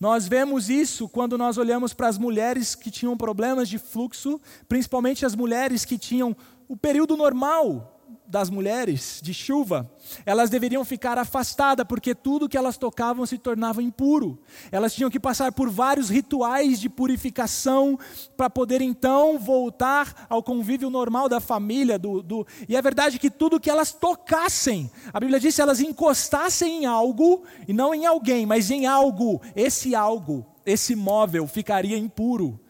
Nós 0.00 0.26
vemos 0.26 0.70
isso 0.70 1.06
quando 1.06 1.36
nós 1.36 1.58
olhamos 1.58 1.92
para 1.92 2.08
as 2.08 2.16
mulheres 2.16 2.74
que 2.74 2.90
tinham 2.90 3.14
problemas 3.14 3.68
de 3.68 3.78
fluxo, 3.78 4.40
principalmente 4.66 5.26
as 5.26 5.34
mulheres 5.34 5.84
que 5.84 5.98
tinham 5.98 6.34
o 6.66 6.78
período 6.78 7.14
normal, 7.14 7.95
das 8.26 8.50
mulheres 8.50 9.20
de 9.22 9.32
chuva, 9.32 9.90
elas 10.24 10.50
deveriam 10.50 10.84
ficar 10.84 11.18
afastadas, 11.18 11.86
porque 11.86 12.14
tudo 12.14 12.48
que 12.48 12.56
elas 12.56 12.76
tocavam 12.76 13.24
se 13.24 13.38
tornava 13.38 13.82
impuro. 13.82 14.38
Elas 14.70 14.94
tinham 14.94 15.10
que 15.10 15.20
passar 15.20 15.52
por 15.52 15.70
vários 15.70 16.08
rituais 16.08 16.80
de 16.80 16.88
purificação 16.88 17.98
para 18.36 18.50
poder 18.50 18.80
então 18.80 19.38
voltar 19.38 20.26
ao 20.28 20.42
convívio 20.42 20.90
normal 20.90 21.28
da 21.28 21.40
família. 21.40 21.98
Do, 21.98 22.22
do... 22.22 22.46
E 22.68 22.76
é 22.76 22.82
verdade 22.82 23.18
que 23.18 23.30
tudo 23.30 23.60
que 23.60 23.70
elas 23.70 23.92
tocassem, 23.92 24.90
a 25.12 25.20
Bíblia 25.20 25.40
diz, 25.40 25.54
se 25.54 25.62
elas 25.62 25.80
encostassem 25.80 26.82
em 26.82 26.86
algo, 26.86 27.44
e 27.66 27.72
não 27.72 27.94
em 27.94 28.06
alguém, 28.06 28.44
mas 28.44 28.70
em 28.70 28.86
algo, 28.86 29.40
esse 29.54 29.94
algo, 29.94 30.46
esse 30.64 30.96
móvel 30.96 31.46
ficaria 31.46 31.96
impuro. 31.96 32.60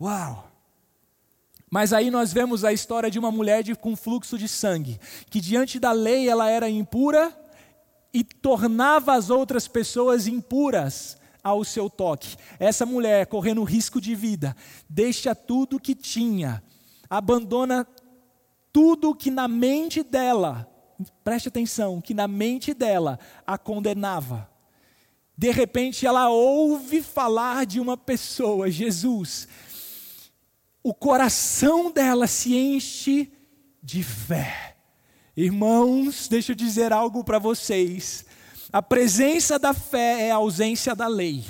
Uau! 0.00 0.51
Mas 1.72 1.94
aí 1.94 2.10
nós 2.10 2.34
vemos 2.34 2.66
a 2.66 2.72
história 2.74 3.10
de 3.10 3.18
uma 3.18 3.32
mulher 3.32 3.62
de, 3.62 3.74
com 3.74 3.96
fluxo 3.96 4.36
de 4.36 4.46
sangue, 4.46 5.00
que 5.30 5.40
diante 5.40 5.80
da 5.80 5.90
lei 5.90 6.28
ela 6.28 6.46
era 6.46 6.68
impura 6.68 7.34
e 8.12 8.22
tornava 8.22 9.14
as 9.14 9.30
outras 9.30 9.66
pessoas 9.66 10.26
impuras 10.26 11.16
ao 11.42 11.64
seu 11.64 11.88
toque. 11.88 12.36
Essa 12.58 12.84
mulher, 12.84 13.24
correndo 13.26 13.64
risco 13.64 14.02
de 14.02 14.14
vida, 14.14 14.54
deixa 14.86 15.34
tudo 15.34 15.80
que 15.80 15.94
tinha, 15.94 16.62
abandona 17.08 17.86
tudo 18.70 19.14
que 19.14 19.30
na 19.30 19.48
mente 19.48 20.02
dela, 20.02 20.68
preste 21.24 21.48
atenção, 21.48 22.02
que 22.02 22.12
na 22.12 22.28
mente 22.28 22.74
dela 22.74 23.18
a 23.46 23.56
condenava. 23.56 24.46
De 25.34 25.50
repente 25.50 26.06
ela 26.06 26.28
ouve 26.28 27.00
falar 27.00 27.64
de 27.64 27.80
uma 27.80 27.96
pessoa, 27.96 28.70
Jesus, 28.70 29.48
o 30.82 30.92
coração 30.92 31.90
dela 31.90 32.26
se 32.26 32.56
enche 32.56 33.32
de 33.82 34.02
fé. 34.02 34.76
Irmãos, 35.36 36.28
deixa 36.28 36.52
eu 36.52 36.56
dizer 36.56 36.92
algo 36.92 37.24
para 37.24 37.38
vocês. 37.38 38.24
A 38.72 38.82
presença 38.82 39.58
da 39.58 39.72
fé 39.72 40.28
é 40.28 40.30
a 40.30 40.36
ausência 40.36 40.94
da 40.94 41.06
lei. 41.06 41.44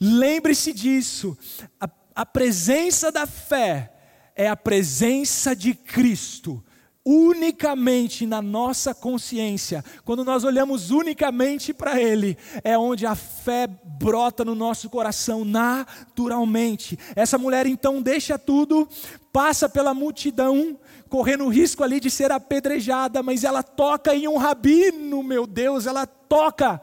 Lembre-se 0.00 0.72
disso. 0.72 1.36
A, 1.80 1.88
a 2.14 2.26
presença 2.26 3.10
da 3.10 3.26
fé 3.26 3.92
é 4.34 4.48
a 4.48 4.56
presença 4.56 5.54
de 5.54 5.74
Cristo 5.74 6.62
unicamente 7.04 8.26
na 8.26 8.42
nossa 8.42 8.94
consciência, 8.94 9.82
quando 10.04 10.24
nós 10.24 10.44
olhamos 10.44 10.90
unicamente 10.90 11.72
para 11.72 12.00
Ele, 12.00 12.36
é 12.62 12.76
onde 12.76 13.06
a 13.06 13.14
fé 13.14 13.66
brota 13.98 14.44
no 14.44 14.54
nosso 14.54 14.90
coração 14.90 15.44
naturalmente. 15.44 16.98
Essa 17.16 17.38
mulher 17.38 17.66
então 17.66 18.02
deixa 18.02 18.38
tudo, 18.38 18.88
passa 19.32 19.68
pela 19.68 19.94
multidão, 19.94 20.78
correndo 21.08 21.44
o 21.44 21.48
risco 21.48 21.82
ali 21.82 22.00
de 22.00 22.10
ser 22.10 22.30
apedrejada, 22.30 23.22
mas 23.22 23.44
ela 23.44 23.62
toca 23.62 24.14
em 24.14 24.28
um 24.28 24.36
rabino, 24.36 25.22
meu 25.22 25.46
Deus, 25.46 25.86
ela 25.86 26.06
toca 26.06 26.80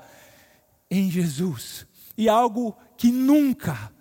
em 0.89 1.12
Jesus. 1.12 1.86
E 2.17 2.27
algo 2.27 2.75
que 2.97 3.12
nunca 3.12 3.91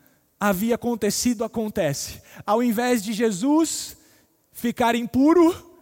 havia 0.40 0.76
acontecido 0.76 1.44
acontece. 1.44 2.22
Ao 2.46 2.62
invés 2.62 3.02
de 3.02 3.12
Jesus 3.12 3.96
ficar 4.52 4.94
impuro, 4.94 5.75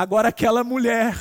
Agora 0.00 0.30
aquela 0.30 0.64
mulher 0.64 1.14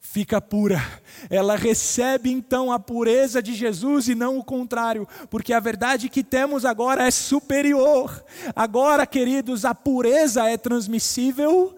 fica 0.00 0.40
pura. 0.40 0.82
Ela 1.30 1.54
recebe 1.54 2.28
então 2.28 2.72
a 2.72 2.78
pureza 2.80 3.40
de 3.40 3.54
Jesus 3.54 4.08
e 4.08 4.16
não 4.16 4.36
o 4.36 4.42
contrário, 4.42 5.06
porque 5.30 5.52
a 5.52 5.60
verdade 5.60 6.08
que 6.08 6.24
temos 6.24 6.64
agora 6.64 7.06
é 7.06 7.10
superior. 7.12 8.24
Agora, 8.56 9.06
queridos, 9.06 9.64
a 9.64 9.72
pureza 9.72 10.44
é 10.50 10.56
transmissível, 10.56 11.76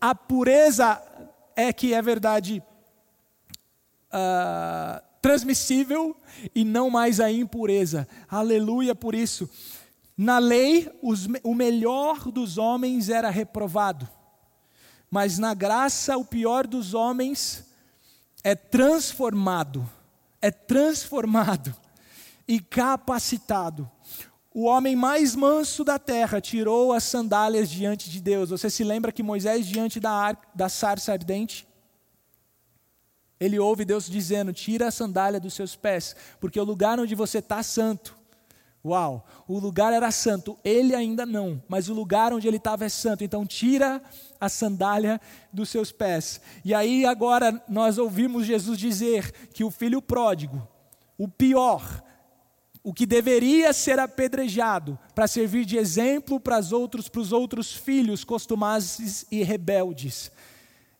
a 0.00 0.14
pureza 0.14 0.98
é 1.54 1.74
que 1.74 1.92
é 1.92 2.00
verdade 2.00 2.62
uh, 4.14 5.02
transmissível 5.20 6.16
e 6.54 6.64
não 6.64 6.88
mais 6.88 7.20
a 7.20 7.30
impureza. 7.30 8.08
Aleluia 8.30 8.94
por 8.94 9.14
isso. 9.14 9.46
Na 10.16 10.38
lei, 10.38 10.90
os, 11.02 11.28
o 11.42 11.54
melhor 11.54 12.30
dos 12.32 12.56
homens 12.56 13.10
era 13.10 13.28
reprovado 13.28 14.08
mas 15.10 15.38
na 15.38 15.54
graça 15.54 16.16
o 16.16 16.24
pior 16.24 16.66
dos 16.66 16.94
homens 16.94 17.64
é 18.44 18.54
transformado, 18.54 19.88
é 20.40 20.50
transformado 20.50 21.74
e 22.46 22.60
capacitado. 22.60 23.90
O 24.52 24.64
homem 24.64 24.96
mais 24.96 25.36
manso 25.36 25.84
da 25.84 25.98
terra 25.98 26.40
tirou 26.40 26.92
as 26.92 27.04
sandálias 27.04 27.70
diante 27.70 28.10
de 28.10 28.20
Deus. 28.20 28.50
Você 28.50 28.68
se 28.68 28.82
lembra 28.82 29.12
que 29.12 29.22
Moisés, 29.22 29.66
diante 29.66 30.00
da, 30.00 30.10
ar, 30.10 30.40
da 30.54 30.68
sarça 30.68 31.12
ardente, 31.12 31.66
ele 33.38 33.58
ouve 33.58 33.84
Deus 33.84 34.08
dizendo: 34.08 34.52
Tira 34.52 34.88
a 34.88 34.90
sandália 34.90 35.40
dos 35.40 35.54
seus 35.54 35.76
pés, 35.76 36.16
porque 36.40 36.58
o 36.58 36.64
lugar 36.64 36.98
onde 36.98 37.14
você 37.14 37.38
está 37.38 37.62
santo. 37.62 38.19
Uau, 38.82 39.26
o 39.46 39.58
lugar 39.58 39.92
era 39.92 40.10
santo, 40.10 40.58
ele 40.64 40.94
ainda 40.94 41.26
não, 41.26 41.62
mas 41.68 41.90
o 41.90 41.94
lugar 41.94 42.32
onde 42.32 42.48
ele 42.48 42.56
estava 42.56 42.86
é 42.86 42.88
santo. 42.88 43.22
Então 43.22 43.44
tira 43.44 44.02
a 44.40 44.48
sandália 44.48 45.20
dos 45.52 45.68
seus 45.68 45.92
pés. 45.92 46.40
E 46.64 46.72
aí 46.72 47.04
agora 47.04 47.62
nós 47.68 47.98
ouvimos 47.98 48.46
Jesus 48.46 48.78
dizer 48.78 49.30
que 49.52 49.62
o 49.62 49.70
filho 49.70 50.00
pródigo, 50.00 50.66
o 51.18 51.28
pior, 51.28 52.02
o 52.82 52.94
que 52.94 53.04
deveria 53.04 53.74
ser 53.74 53.98
apedrejado 53.98 54.98
para 55.14 55.28
servir 55.28 55.66
de 55.66 55.76
exemplo 55.76 56.40
para 56.40 56.58
os 56.58 56.72
outros, 56.72 57.06
para 57.06 57.20
os 57.20 57.32
outros 57.32 57.74
filhos 57.74 58.24
costumazes 58.24 59.26
e 59.30 59.42
rebeldes. 59.42 60.32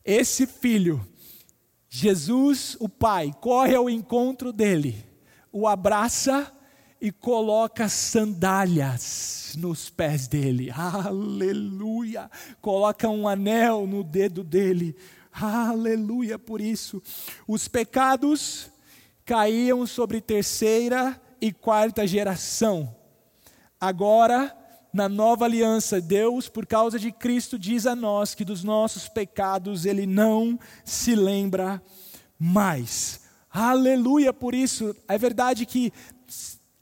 Esse 0.04 0.46
filho, 0.46 1.06
Jesus, 1.88 2.76
o 2.78 2.90
pai, 2.90 3.34
corre 3.40 3.74
ao 3.74 3.88
encontro 3.88 4.52
dele, 4.52 5.02
o 5.50 5.66
abraça 5.66 6.52
e 7.00 7.10
coloca 7.10 7.88
sandálias 7.88 9.54
nos 9.58 9.88
pés 9.88 10.28
dele. 10.28 10.70
Aleluia! 10.70 12.30
Coloca 12.60 13.08
um 13.08 13.26
anel 13.26 13.86
no 13.86 14.04
dedo 14.04 14.44
dele. 14.44 14.94
Aleluia 15.32 16.38
por 16.38 16.60
isso. 16.60 17.02
Os 17.46 17.68
pecados 17.68 18.70
caíam 19.24 19.86
sobre 19.86 20.20
terceira 20.20 21.20
e 21.40 21.52
quarta 21.52 22.06
geração. 22.06 22.94
Agora, 23.80 24.54
na 24.92 25.08
nova 25.08 25.44
aliança, 25.44 26.00
Deus, 26.00 26.48
por 26.48 26.66
causa 26.66 26.98
de 26.98 27.12
Cristo, 27.12 27.58
diz 27.58 27.86
a 27.86 27.94
nós 27.94 28.34
que 28.34 28.44
dos 28.44 28.62
nossos 28.64 29.08
pecados 29.08 29.86
ele 29.86 30.04
não 30.04 30.58
se 30.84 31.14
lembra 31.14 31.82
mais. 32.38 33.20
Aleluia 33.52 34.32
por 34.32 34.54
isso. 34.54 34.94
É 35.08 35.16
verdade 35.16 35.64
que 35.64 35.92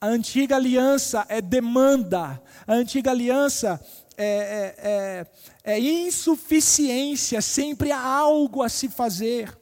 a 0.00 0.06
antiga 0.06 0.56
aliança 0.56 1.26
é 1.28 1.40
demanda, 1.40 2.40
a 2.66 2.72
antiga 2.72 3.10
aliança 3.10 3.80
é, 4.16 5.26
é, 5.64 5.72
é, 5.72 5.74
é 5.74 5.80
insuficiência, 5.80 7.40
sempre 7.40 7.90
há 7.90 8.00
algo 8.00 8.62
a 8.62 8.68
se 8.68 8.88
fazer. 8.88 9.56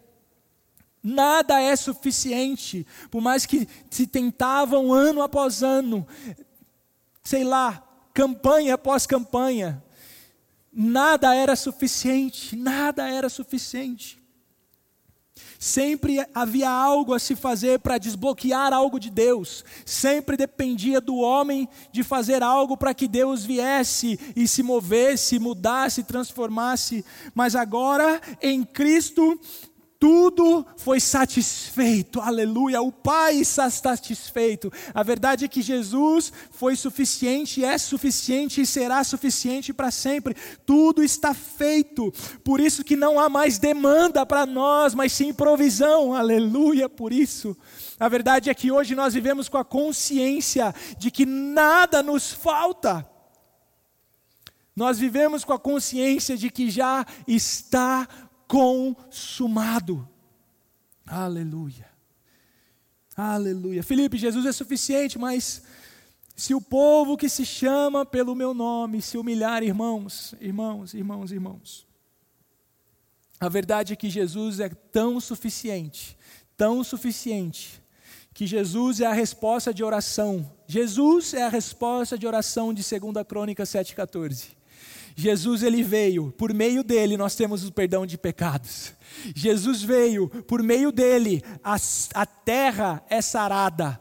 Nada 1.03 1.61
é 1.61 1.75
suficiente, 1.77 2.87
por 3.11 3.23
mais 3.23 3.47
que 3.47 3.69
se 3.91 4.07
tentavam 4.07 4.93
ano 4.93 5.23
após 5.23 5.63
ano, 5.63 6.07
sei 7.23 7.45
lá, 7.45 7.83
campanha 8.13 8.75
após 8.75 9.07
campanha, 9.07 9.83
nada 10.73 11.35
era 11.35 11.55
suficiente, 11.55 12.57
nada 12.57 13.09
era 13.09 13.29
suficiente. 13.29 14.19
Sempre 15.59 16.25
havia 16.35 16.71
algo 16.71 17.15
a 17.15 17.19
se 17.19 17.35
fazer 17.35 17.81
para 17.81 17.99
desbloquear 17.99 18.73
algo 18.73 18.99
de 18.99 19.11
Deus. 19.11 19.65
Sempre 19.85 20.37
dependia 20.37 21.01
do 21.01 21.17
homem 21.17 21.69
de 21.93 22.03
fazer 22.03 22.43
algo 22.43 22.77
para 22.77 22.95
que 22.95 23.09
Deus 23.09 23.45
viesse 23.45 24.19
e 24.35 24.47
se 24.47 24.63
movesse, 24.63 25.39
mudasse, 25.39 26.03
transformasse. 26.05 27.05
Mas 27.35 27.55
agora, 27.55 28.21
em 28.43 28.65
Cristo, 28.65 29.39
tudo 29.99 30.67
foi 30.77 31.01
satisfeito, 31.01 32.21
aleluia. 32.21 32.83
O 32.83 32.93
Pai 32.93 33.37
está 33.37 33.71
satisfeito. 33.71 34.71
A 34.93 35.03
verdade 35.03 35.47
é 35.47 35.49
que 35.49 35.63
Jesus 35.63 36.33
foi 36.51 36.77
suficiente, 36.77 37.65
é 37.65 37.79
suficiente 37.79 38.61
e 38.61 38.67
será 38.67 39.03
suficiente 39.03 39.73
para 39.73 39.91
sempre. 39.91 40.37
Tudo 40.67 41.03
está 41.03 41.33
feito. 41.33 42.13
Por 42.45 42.61
isso 42.61 42.85
que 42.85 42.95
não 42.95 43.19
há 43.19 43.31
mais 43.31 43.59
demanda 43.59 44.27
para 44.27 44.45
nós, 44.45 44.95
mas 44.95 45.13
sim 45.13 45.33
provisão, 45.33 46.13
aleluia. 46.13 46.91
Por 46.91 47.11
isso, 47.11 47.57
a 47.99 48.09
verdade 48.09 48.51
é 48.51 48.55
que 48.55 48.71
hoje 48.71 48.95
nós 48.95 49.15
vivemos 49.15 49.49
com 49.49 49.57
a 49.57 49.65
consciência 49.65 50.75
de 50.99 51.11
que 51.11 51.25
nada 51.25 52.03
nos 52.03 52.33
falta. 52.33 53.09
Nós 54.77 54.99
vivemos 54.99 55.43
com 55.43 55.55
a 55.55 55.59
consciência 55.59 56.37
de 56.37 56.51
que 56.51 56.71
já 56.71 57.07
está 57.27 58.07
consumado. 58.47 60.09
Aleluia. 61.07 61.89
Aleluia. 63.17 63.83
Felipe, 63.83 64.19
Jesus 64.19 64.45
é 64.45 64.53
suficiente, 64.53 65.19
mas 65.19 65.63
se 66.37 66.55
o 66.55 66.61
povo 66.61 67.17
que 67.17 67.29
se 67.29 67.47
chama 67.47 68.05
pelo 68.05 68.35
meu 68.35 68.53
nome 68.53 69.01
se 69.01 69.17
humilhar, 69.17 69.63
irmãos, 69.63 70.35
irmãos, 70.41 70.93
irmãos, 70.93 71.33
irmãos. 71.33 71.87
A 73.41 73.49
verdade 73.49 73.93
é 73.93 73.97
que 73.97 74.11
Jesus 74.11 74.61
é 74.61 74.69
tão 74.69 75.19
suficiente, 75.21 76.17
tão 76.57 76.85
suficiente, 76.85 77.83
que 78.35 78.47
Jesus 78.47 79.01
é 79.01 79.07
a 79.07 79.15
resposta 79.15 79.73
de 79.73 79.83
oração. 79.83 80.51
Jesus 80.67 81.33
é 81.33 81.43
a 81.43 81.49
resposta 81.49 82.19
de 82.19 82.27
oração 82.27 82.75
de 82.75 82.83
2 82.83 83.27
Crônica 83.27 83.63
7,14. 83.65 84.49
Jesus 85.17 85.63
ele 85.63 85.83
veio, 85.83 86.31
por 86.33 86.53
meio 86.53 86.85
dele 86.85 87.17
nós 87.17 87.35
temos 87.35 87.65
o 87.65 87.73
perdão 87.73 88.05
de 88.05 88.19
pecados. 88.19 88.93
Jesus 89.35 89.83
veio, 89.83 90.29
por 90.29 90.63
meio 90.63 90.93
dele 90.93 91.43
a, 91.65 91.77
a 92.15 92.27
terra 92.27 93.03
é 93.09 93.23
sarada. 93.23 93.99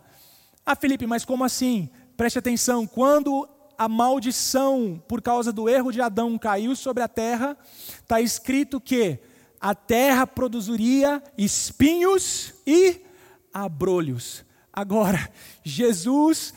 Ah, 0.65 0.75
Felipe, 0.75 1.07
mas 1.07 1.23
como 1.23 1.45
assim? 1.45 1.89
Preste 2.17 2.37
atenção, 2.37 2.85
quando 2.85 3.47
a 3.77 3.87
maldição 3.87 5.01
por 5.07 5.21
causa 5.21 5.53
do 5.53 5.69
erro 5.69 5.91
de 5.91 6.01
Adão 6.01 6.37
caiu 6.37 6.75
sobre 6.75 7.01
a 7.01 7.07
terra, 7.07 7.57
está 8.01 8.19
escrito 8.19 8.81
que 8.81 9.17
a 9.59 9.73
terra 9.73 10.27
produziria 10.27 11.23
espinhos 11.37 12.53
e 12.67 13.01
abrolhos. 13.53 14.43
Agora, 14.73 15.31
Jesus 15.63 16.53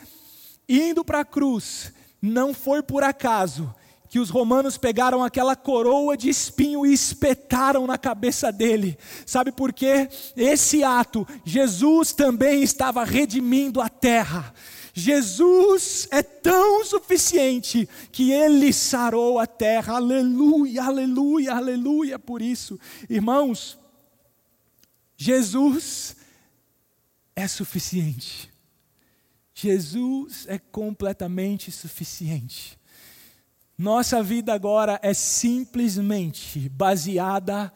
indo 0.67 1.03
para 1.03 1.21
a 1.21 1.25
cruz, 1.25 1.93
não 2.21 2.53
foi 2.53 2.83
por 2.83 3.03
acaso, 3.03 3.73
que 4.09 4.19
os 4.19 4.29
romanos 4.29 4.77
pegaram 4.77 5.23
aquela 5.23 5.55
coroa 5.55 6.17
de 6.17 6.29
espinho 6.29 6.85
e 6.85 6.91
espetaram 6.91 7.85
na 7.85 7.97
cabeça 7.97 8.51
dele. 8.51 8.97
Sabe 9.25 9.51
por 9.51 9.71
quê? 9.71 10.09
Esse 10.35 10.83
ato, 10.83 11.27
Jesus 11.45 12.11
também 12.11 12.63
estava 12.63 13.03
redimindo 13.03 13.79
a 13.79 13.87
terra. 13.87 14.53
Jesus 14.93 16.07
é 16.09 16.23
tão 16.23 16.83
suficiente 16.83 17.87
que 18.11 18.31
ele 18.31 18.73
sarou 18.73 19.37
a 19.37 19.45
terra. 19.45 19.95
Aleluia, 19.97 20.83
aleluia, 20.83 21.53
aleluia 21.53 22.17
por 22.17 22.41
isso. 22.41 22.79
Irmãos, 23.07 23.77
Jesus 25.15 26.15
é 27.35 27.47
suficiente. 27.47 28.49
Jesus 29.53 30.45
é 30.47 30.57
completamente 30.57 31.71
suficiente. 31.71 32.78
Nossa 33.79 34.21
vida 34.21 34.53
agora 34.53 34.99
é 35.01 35.13
simplesmente 35.13 36.67
baseada 36.67 37.71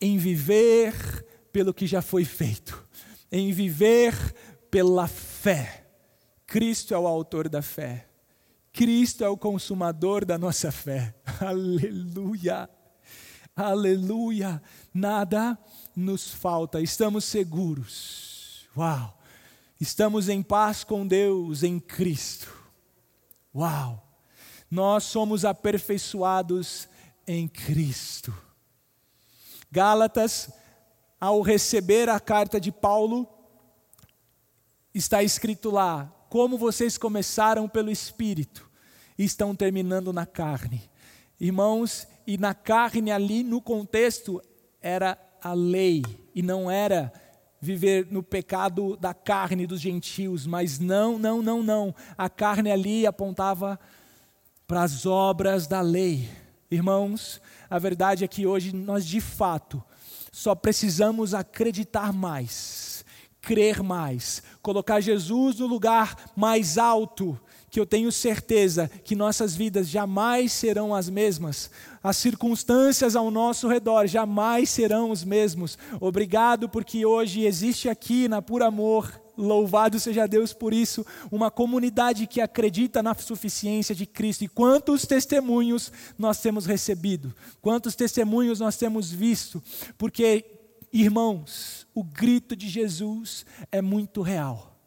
em 0.00 0.16
viver 0.16 0.94
pelo 1.50 1.74
que 1.74 1.84
já 1.84 2.00
foi 2.00 2.24
feito, 2.24 2.80
em 3.32 3.50
viver 3.50 4.14
pela 4.70 5.08
fé. 5.08 5.84
Cristo 6.46 6.94
é 6.94 6.98
o 6.98 7.08
autor 7.08 7.48
da 7.48 7.60
fé. 7.60 8.06
Cristo 8.72 9.24
é 9.24 9.28
o 9.28 9.36
consumador 9.36 10.24
da 10.24 10.38
nossa 10.38 10.70
fé. 10.70 11.12
Aleluia. 11.44 12.70
Aleluia. 13.56 14.62
Nada 14.94 15.58
nos 15.96 16.32
falta. 16.32 16.80
Estamos 16.80 17.24
seguros. 17.24 18.68
Uau. 18.76 19.20
Estamos 19.80 20.28
em 20.28 20.40
paz 20.40 20.84
com 20.84 21.04
Deus 21.04 21.64
em 21.64 21.80
Cristo. 21.80 22.54
Uau 23.52 24.03
nós 24.74 25.04
somos 25.04 25.44
aperfeiçoados 25.44 26.88
em 27.28 27.46
Cristo. 27.46 28.36
Gálatas, 29.70 30.50
ao 31.20 31.40
receber 31.42 32.08
a 32.08 32.18
carta 32.18 32.60
de 32.60 32.72
Paulo, 32.72 33.28
está 34.92 35.22
escrito 35.22 35.70
lá: 35.70 36.12
como 36.28 36.58
vocês 36.58 36.98
começaram 36.98 37.68
pelo 37.68 37.88
Espírito 37.88 38.68
estão 39.16 39.54
terminando 39.54 40.12
na 40.12 40.26
carne. 40.26 40.82
Irmãos, 41.38 42.08
e 42.26 42.36
na 42.36 42.52
carne 42.52 43.12
ali 43.12 43.44
no 43.44 43.62
contexto 43.62 44.42
era 44.82 45.16
a 45.40 45.52
lei 45.52 46.02
e 46.34 46.42
não 46.42 46.68
era 46.68 47.12
viver 47.60 48.08
no 48.10 48.24
pecado 48.24 48.96
da 48.96 49.14
carne 49.14 49.68
dos 49.68 49.80
gentios, 49.80 50.48
mas 50.48 50.80
não, 50.80 51.16
não, 51.16 51.40
não, 51.40 51.62
não. 51.62 51.94
A 52.18 52.28
carne 52.28 52.72
ali 52.72 53.06
apontava 53.06 53.78
para 54.66 54.82
as 54.82 55.06
obras 55.06 55.66
da 55.66 55.80
lei. 55.80 56.28
Irmãos, 56.70 57.40
a 57.68 57.78
verdade 57.78 58.24
é 58.24 58.28
que 58.28 58.46
hoje 58.46 58.74
nós 58.74 59.06
de 59.06 59.20
fato 59.20 59.82
só 60.32 60.54
precisamos 60.54 61.34
acreditar 61.34 62.12
mais, 62.12 63.04
crer 63.40 63.82
mais, 63.82 64.42
colocar 64.62 65.00
Jesus 65.00 65.58
no 65.58 65.66
lugar 65.66 66.32
mais 66.34 66.76
alto, 66.78 67.38
que 67.70 67.78
eu 67.78 67.86
tenho 67.86 68.10
certeza 68.10 68.90
que 69.04 69.16
nossas 69.16 69.54
vidas 69.54 69.88
jamais 69.88 70.52
serão 70.52 70.94
as 70.94 71.08
mesmas, 71.08 71.70
as 72.02 72.16
circunstâncias 72.16 73.16
ao 73.16 73.30
nosso 73.30 73.68
redor 73.68 74.06
jamais 74.06 74.70
serão 74.70 75.10
os 75.10 75.24
mesmos. 75.24 75.78
Obrigado 76.00 76.68
porque 76.68 77.04
hoje 77.04 77.44
existe 77.44 77.88
aqui 77.88 78.28
na 78.28 78.40
Pura 78.40 78.66
Amor 78.66 79.23
Louvado 79.36 79.98
seja 79.98 80.26
Deus 80.26 80.52
por 80.52 80.72
isso. 80.72 81.04
Uma 81.30 81.50
comunidade 81.50 82.26
que 82.26 82.40
acredita 82.40 83.02
na 83.02 83.14
suficiência 83.14 83.94
de 83.94 84.06
Cristo. 84.06 84.44
E 84.44 84.48
quantos 84.48 85.06
testemunhos 85.06 85.92
nós 86.18 86.40
temos 86.40 86.66
recebido? 86.66 87.34
Quantos 87.60 87.94
testemunhos 87.94 88.60
nós 88.60 88.76
temos 88.76 89.10
visto? 89.10 89.62
Porque, 89.98 90.44
irmãos, 90.92 91.86
o 91.94 92.04
grito 92.04 92.54
de 92.54 92.68
Jesus 92.68 93.44
é 93.72 93.82
muito 93.82 94.22
real. 94.22 94.78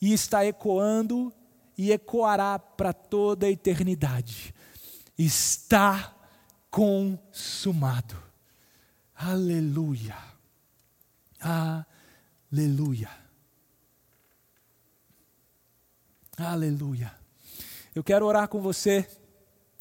E 0.00 0.12
está 0.12 0.44
ecoando 0.46 1.32
e 1.76 1.92
ecoará 1.92 2.58
para 2.58 2.92
toda 2.92 3.46
a 3.46 3.50
eternidade. 3.50 4.54
Está 5.18 6.16
consumado. 6.70 8.16
Aleluia. 9.14 10.16
Aleluia. 11.38 11.90
Aleluia. 16.36 17.14
Eu 17.94 18.02
quero 18.02 18.26
orar 18.26 18.48
com 18.48 18.60
você 18.60 19.08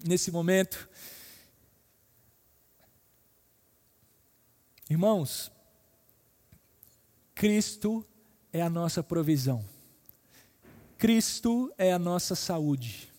nesse 0.06 0.32
momento. 0.32 0.88
Irmãos, 4.90 5.52
Cristo 7.34 8.06
é 8.54 8.62
a 8.62 8.70
nossa 8.70 9.02
provisão. 9.02 9.66
Cristo 10.98 11.74
é 11.78 11.92
a 11.92 11.98
nossa 11.98 12.36
saúde. 12.36 13.10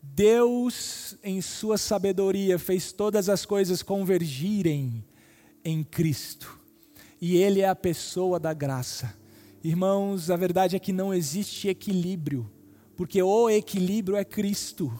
Deus, 0.00 1.16
em 1.24 1.40
Sua 1.40 1.78
sabedoria, 1.78 2.58
fez 2.58 2.92
todas 2.92 3.28
as 3.28 3.44
coisas 3.44 3.82
convergirem 3.82 5.04
em 5.64 5.82
Cristo. 5.82 6.63
E 7.26 7.38
Ele 7.38 7.62
é 7.62 7.68
a 7.70 7.74
pessoa 7.74 8.38
da 8.38 8.52
graça. 8.52 9.14
Irmãos, 9.62 10.30
a 10.30 10.36
verdade 10.36 10.76
é 10.76 10.78
que 10.78 10.92
não 10.92 11.14
existe 11.14 11.68
equilíbrio, 11.68 12.52
porque 12.94 13.22
o 13.22 13.48
equilíbrio 13.48 14.14
é 14.14 14.22
Cristo. 14.26 14.92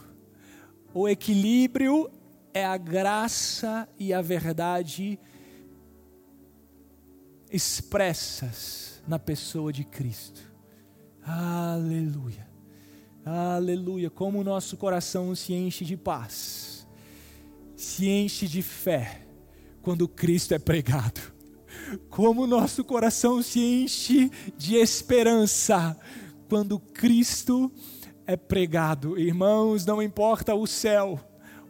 O 0.94 1.06
equilíbrio 1.06 2.10
é 2.54 2.64
a 2.64 2.78
graça 2.78 3.86
e 3.98 4.14
a 4.14 4.22
verdade 4.22 5.20
expressas 7.52 9.02
na 9.06 9.18
pessoa 9.18 9.70
de 9.70 9.84
Cristo. 9.84 10.50
Aleluia. 11.22 12.48
Aleluia. 13.22 14.08
Como 14.08 14.40
o 14.40 14.44
nosso 14.44 14.78
coração 14.78 15.34
se 15.34 15.52
enche 15.52 15.84
de 15.84 15.94
paz, 15.94 16.88
se 17.76 18.08
enche 18.08 18.48
de 18.48 18.62
fé 18.62 19.26
quando 19.82 20.08
Cristo 20.08 20.54
é 20.54 20.58
pregado. 20.58 21.33
Como 22.08 22.46
nosso 22.46 22.84
coração 22.84 23.42
se 23.42 23.60
enche 23.60 24.30
de 24.56 24.76
esperança 24.76 25.96
quando 26.48 26.78
Cristo 26.78 27.70
é 28.26 28.36
pregado. 28.36 29.18
Irmãos, 29.18 29.84
não 29.84 30.02
importa 30.02 30.54
o 30.54 30.66
céu, 30.66 31.20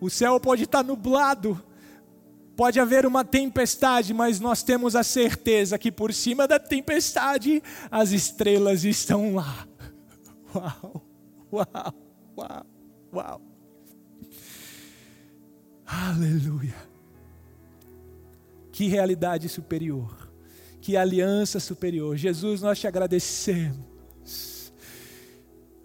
o 0.00 0.09
céu 0.09 0.38
pode 0.38 0.64
estar 0.64 0.82
nublado, 0.82 1.61
Pode 2.57 2.78
haver 2.78 3.05
uma 3.05 3.24
tempestade, 3.24 4.14
mas 4.14 4.38
nós 4.38 4.62
temos 4.62 4.94
a 4.94 5.02
certeza 5.02 5.76
que 5.76 5.90
por 5.90 6.14
cima 6.14 6.46
da 6.46 6.59
tempestade 6.59 7.62
as 7.90 8.12
estrelas 8.12 8.84
estão 8.84 9.34
lá. 9.34 9.66
Uau, 10.55 11.02
uau, 11.52 11.94
uau, 12.36 12.66
uau. 13.12 13.42
Aleluia. 15.84 16.93
Que 18.75 18.89
realidade 18.89 19.49
superior, 19.49 20.33
que 20.81 20.97
aliança 20.97 21.61
superior. 21.61 22.16
Jesus, 22.16 22.61
nós 22.61 22.81
te 22.81 22.89
agradecemos. 22.89 24.72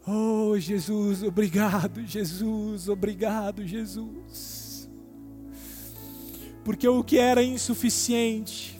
Oh, 0.07 0.57
Jesus, 0.57 1.21
obrigado, 1.21 2.03
Jesus, 2.03 2.89
obrigado, 2.89 3.63
Jesus 3.63 4.49
porque 6.69 6.87
o 6.87 7.03
que 7.03 7.17
era 7.17 7.41
insuficiente, 7.41 8.79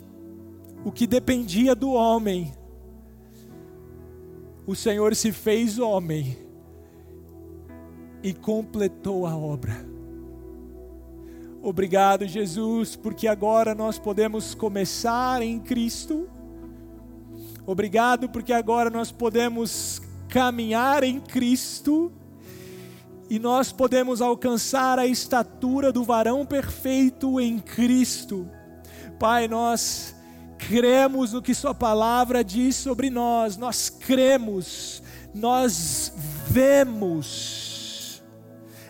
o 0.84 0.92
que 0.92 1.08
dependia 1.08 1.74
do 1.74 1.90
homem, 1.90 2.52
o 4.64 4.76
Senhor 4.76 5.12
se 5.16 5.32
fez 5.32 5.76
homem 5.76 6.38
e 8.22 8.32
completou 8.32 9.26
a 9.26 9.36
obra. 9.36 9.84
Obrigado, 11.62 12.26
Jesus, 12.26 12.96
porque 12.96 13.28
agora 13.28 13.74
nós 13.74 13.98
podemos 13.98 14.54
começar 14.54 15.42
em 15.42 15.58
Cristo. 15.58 16.26
Obrigado, 17.66 18.30
porque 18.30 18.50
agora 18.50 18.88
nós 18.88 19.12
podemos 19.12 20.00
caminhar 20.30 21.02
em 21.02 21.20
Cristo 21.20 22.10
e 23.28 23.38
nós 23.38 23.70
podemos 23.72 24.22
alcançar 24.22 24.98
a 24.98 25.06
estatura 25.06 25.92
do 25.92 26.02
varão 26.02 26.46
perfeito 26.46 27.38
em 27.38 27.58
Cristo. 27.58 28.48
Pai, 29.18 29.46
nós 29.46 30.16
cremos 30.56 31.34
no 31.34 31.42
que 31.42 31.54
Sua 31.54 31.74
palavra 31.74 32.42
diz 32.42 32.74
sobre 32.74 33.10
nós, 33.10 33.58
nós 33.58 33.90
cremos, 33.90 35.02
nós 35.34 36.10
vemos, 36.48 38.22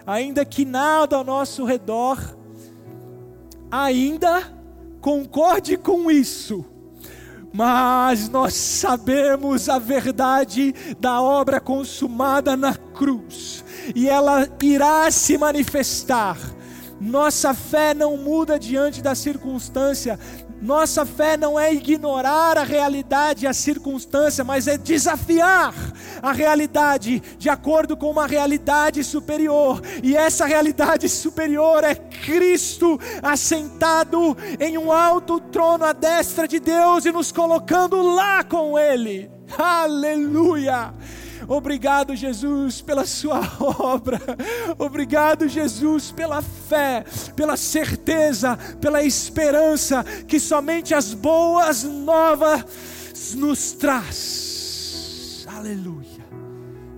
ainda 0.07 0.45
que 0.45 0.65
nada 0.65 1.17
ao 1.17 1.25
nosso 1.25 1.65
redor 1.65 2.39
ainda 3.71 4.43
concorde 5.01 5.77
com 5.77 6.11
isso, 6.11 6.65
mas 7.53 8.29
nós 8.29 8.55
sabemos 8.55 9.69
a 9.69 9.79
verdade 9.79 10.75
da 10.99 11.21
obra 11.21 11.61
consumada 11.61 12.57
na 12.57 12.75
cruz 12.75 13.65
e 13.95 14.09
ela 14.09 14.49
irá 14.63 15.11
se 15.11 15.37
manifestar. 15.39 16.37
Nossa 17.01 17.55
fé 17.55 17.95
não 17.95 18.17
muda 18.17 18.59
diante 18.59 19.01
da 19.01 19.15
circunstância, 19.15 20.19
nossa 20.61 21.07
fé 21.07 21.37
não 21.37 21.59
é 21.59 21.73
ignorar 21.73 22.59
a 22.59 22.63
realidade 22.63 23.45
e 23.45 23.49
a 23.49 23.53
circunstância, 23.53 24.45
mas 24.45 24.67
é 24.67 24.77
desafiar 24.77 25.75
a 26.23 26.33
realidade 26.33 27.21
de 27.39 27.49
acordo 27.49 27.97
com 27.97 28.11
uma 28.11 28.27
realidade 28.27 29.03
superior. 29.03 29.81
E 30.03 30.17
essa 30.17 30.45
realidade 30.45 31.09
superior 31.09 31.83
é 31.83 31.95
Cristo 31.95 32.99
assentado 33.23 34.37
em 34.59 34.77
um 34.77 34.93
alto 34.93 35.41
trono 35.41 35.85
à 35.85 35.93
destra 35.93 36.47
de 36.47 36.61
Deus 36.61 37.05
e 37.05 37.13
nos 37.13 37.33
colocando 37.33 38.03
lá 38.03 38.45
com 38.45 38.79
Ele. 38.79 39.31
Aleluia! 39.59 40.95
Obrigado, 41.51 42.15
Jesus, 42.15 42.81
pela 42.81 43.05
Sua 43.05 43.41
obra. 43.59 44.21
Obrigado, 44.79 45.49
Jesus, 45.49 46.13
pela 46.13 46.41
fé, 46.41 47.05
pela 47.35 47.57
certeza, 47.57 48.57
pela 48.81 49.03
esperança 49.03 50.05
que 50.29 50.39
somente 50.39 50.95
as 50.95 51.13
boas 51.13 51.83
novas 51.83 53.35
nos 53.35 53.73
traz. 53.73 55.45
Aleluia, 55.49 56.25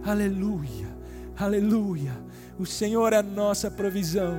aleluia, 0.04 0.98
aleluia. 1.34 2.12
O 2.58 2.66
Senhor 2.66 3.14
é 3.14 3.16
a 3.16 3.22
nossa 3.22 3.70
provisão, 3.70 4.36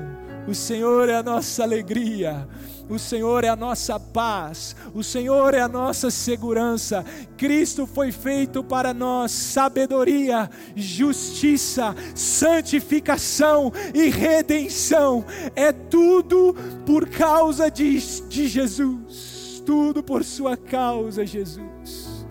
o 0.48 0.54
Senhor 0.54 1.10
é 1.10 1.16
a 1.16 1.24
nossa 1.24 1.64
alegria. 1.64 2.48
O 2.90 3.00
Senhor 3.00 3.44
é 3.44 3.50
a 3.50 3.56
nossa 3.56 3.98
paz, 4.00 4.76
o 4.94 5.04
Senhor 5.04 5.54
é 5.54 5.62
a 5.62 5.68
nossa 5.68 6.12
segurança. 6.12 7.06
Cristo 7.38 7.88
foi 7.88 8.12
feito 8.12 8.64
para 8.64 8.94
nós 8.94 9.32
sabedoria, 9.32 10.50
justiça, 10.76 11.96
santificação 12.14 13.72
e 13.94 14.10
redenção. 14.10 15.26
É 15.56 15.72
tudo 15.72 16.56
por 16.86 17.08
causa 17.08 17.72
de, 17.72 18.00
de 18.28 18.48
Jesus, 18.48 19.64
tudo 19.66 20.04
por 20.04 20.24
Sua 20.24 20.58
causa, 20.58 21.26
Jesus. 21.26 22.26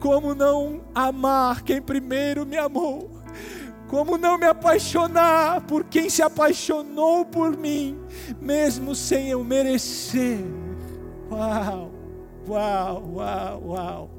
Como 0.00 0.34
não 0.34 0.80
amar 0.92 1.62
quem 1.62 1.80
primeiro 1.80 2.44
me 2.44 2.58
amou? 2.58 3.11
Como 3.92 4.16
não 4.16 4.38
me 4.38 4.46
apaixonar 4.46 5.60
por 5.66 5.84
quem 5.84 6.08
se 6.08 6.22
apaixonou 6.22 7.26
por 7.26 7.54
mim, 7.54 7.98
mesmo 8.40 8.94
sem 8.94 9.28
eu 9.28 9.44
merecer? 9.44 10.38
Uau, 11.30 11.92
uau, 12.48 13.12
uau, 13.12 13.62
uau. 13.66 14.10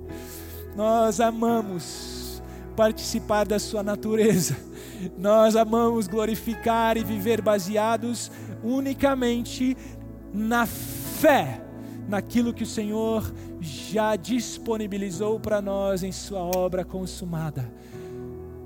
Nós 0.75 1.19
amamos 1.19 2.39
participar 2.75 3.47
da 3.47 3.57
Sua 3.57 3.81
natureza, 3.81 4.55
nós 5.17 5.55
amamos 5.55 6.05
glorificar 6.05 6.95
e 6.95 7.03
viver 7.03 7.41
baseados 7.41 8.29
unicamente 8.63 9.75
na 10.31 10.67
fé, 10.67 11.63
naquilo 12.07 12.53
que 12.53 12.61
o 12.61 12.67
Senhor 12.67 13.33
já 13.59 14.15
disponibilizou 14.15 15.39
para 15.39 15.63
nós 15.63 16.03
em 16.03 16.11
Sua 16.11 16.41
obra 16.41 16.85
consumada. 16.85 17.73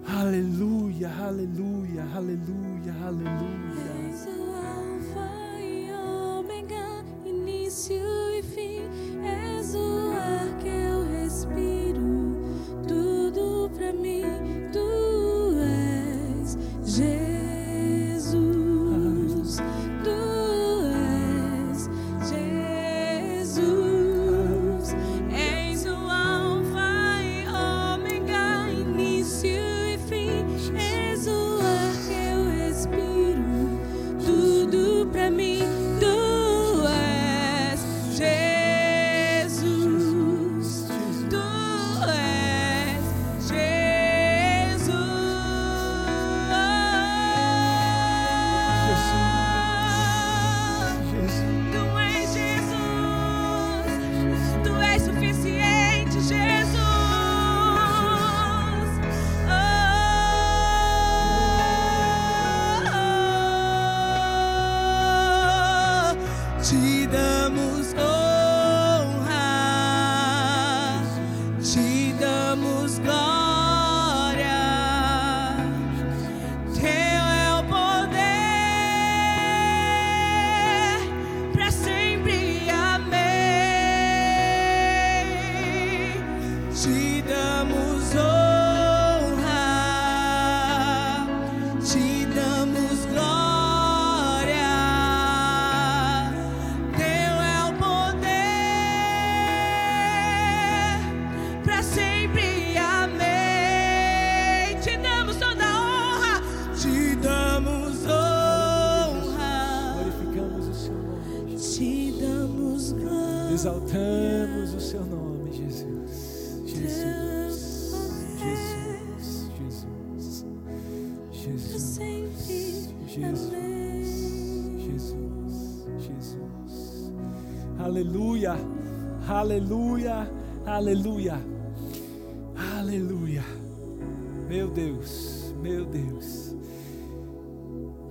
Aleluia, 0.09 1.09
aleluia, 1.09 2.03
aleluia, 2.15 2.93
aleluia. 3.05 3.87
És 4.09 4.25
o 4.25 4.55
Alfa 4.55 5.59
e 5.59 5.91
Ômega, 5.91 7.03
início 7.25 7.95
e 8.33 8.41
fim. 8.41 8.83
És 9.21 9.75
o 9.75 10.13
ar 10.13 10.57
que 10.59 10.69
eu 10.69 11.03
respiro, 11.11 12.37
tudo 12.87 13.69
pra 13.75 13.91
mim, 13.91 14.23
tu 14.71 15.59
és 15.59 16.57
Jesus. 16.85 17.36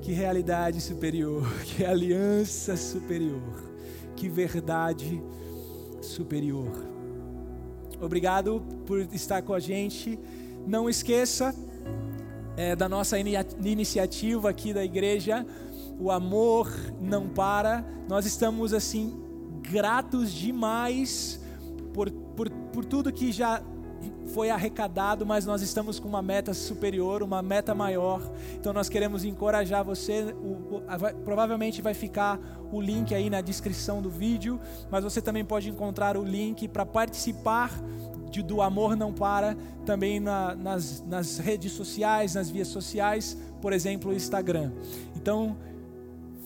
Que 0.06 0.12
realidade 0.12 0.80
superior, 0.80 1.42
que 1.66 1.84
aliança 1.84 2.76
superior, 2.76 3.42
que 4.14 4.28
verdade 4.28 5.20
superior. 6.00 6.70
Obrigado 8.00 8.62
por 8.86 9.00
estar 9.12 9.42
com 9.42 9.52
a 9.52 9.58
gente. 9.58 10.16
Não 10.64 10.88
esqueça 10.88 11.52
é, 12.56 12.76
da 12.76 12.88
nossa 12.88 13.18
ini 13.18 13.32
iniciativa 13.64 14.48
aqui 14.48 14.72
da 14.72 14.84
igreja. 14.84 15.44
O 15.98 16.12
amor 16.12 16.70
não 17.00 17.28
para. 17.28 17.84
Nós 18.08 18.26
estamos 18.26 18.72
assim 18.72 19.12
gratos 19.60 20.30
demais 20.32 21.40
por, 21.92 22.12
por, 22.12 22.48
por 22.48 22.84
tudo 22.84 23.12
que 23.12 23.32
já 23.32 23.60
foi 24.34 24.50
arrecadado, 24.50 25.24
mas 25.24 25.46
nós 25.46 25.62
estamos 25.62 25.98
com 25.98 26.08
uma 26.08 26.22
meta 26.22 26.52
superior, 26.52 27.22
uma 27.22 27.42
meta 27.42 27.74
maior. 27.74 28.20
Então 28.54 28.72
nós 28.72 28.88
queremos 28.88 29.24
encorajar 29.24 29.84
você. 29.84 30.34
O, 30.34 30.76
o, 30.76 30.82
vai, 30.98 31.14
provavelmente 31.14 31.80
vai 31.82 31.94
ficar 31.94 32.38
o 32.72 32.80
link 32.80 33.14
aí 33.14 33.30
na 33.30 33.40
descrição 33.40 34.02
do 34.02 34.10
vídeo, 34.10 34.60
mas 34.90 35.04
você 35.04 35.20
também 35.20 35.44
pode 35.44 35.68
encontrar 35.68 36.16
o 36.16 36.24
link 36.24 36.68
para 36.68 36.84
participar 36.84 37.70
de, 38.30 38.42
do 38.42 38.60
Amor 38.60 38.96
Não 38.96 39.12
Para 39.12 39.56
também 39.84 40.20
na, 40.20 40.54
nas, 40.54 41.04
nas 41.06 41.38
redes 41.38 41.72
sociais, 41.72 42.34
nas 42.34 42.50
vias 42.50 42.68
sociais, 42.68 43.36
por 43.60 43.72
exemplo, 43.72 44.10
o 44.10 44.14
Instagram. 44.14 44.72
Então 45.14 45.56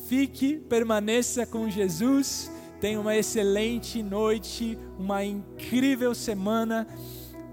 fique, 0.06 0.56
permaneça 0.56 1.46
com 1.46 1.68
Jesus. 1.68 2.50
Tenha 2.80 2.98
uma 2.98 3.14
excelente 3.14 4.02
noite, 4.02 4.78
uma 4.98 5.24
incrível 5.24 6.14
semana. 6.14 6.86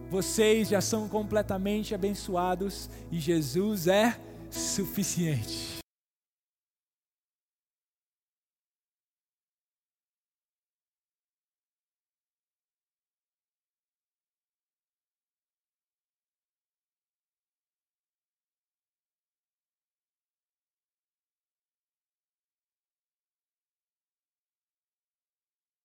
Vocês 0.10 0.70
já 0.70 0.80
são 0.80 1.08
completamente 1.08 1.94
abençoados 1.94 2.90
e 3.12 3.20
Jesus 3.20 3.88
é 3.88 4.18
suficiente. 4.50 5.77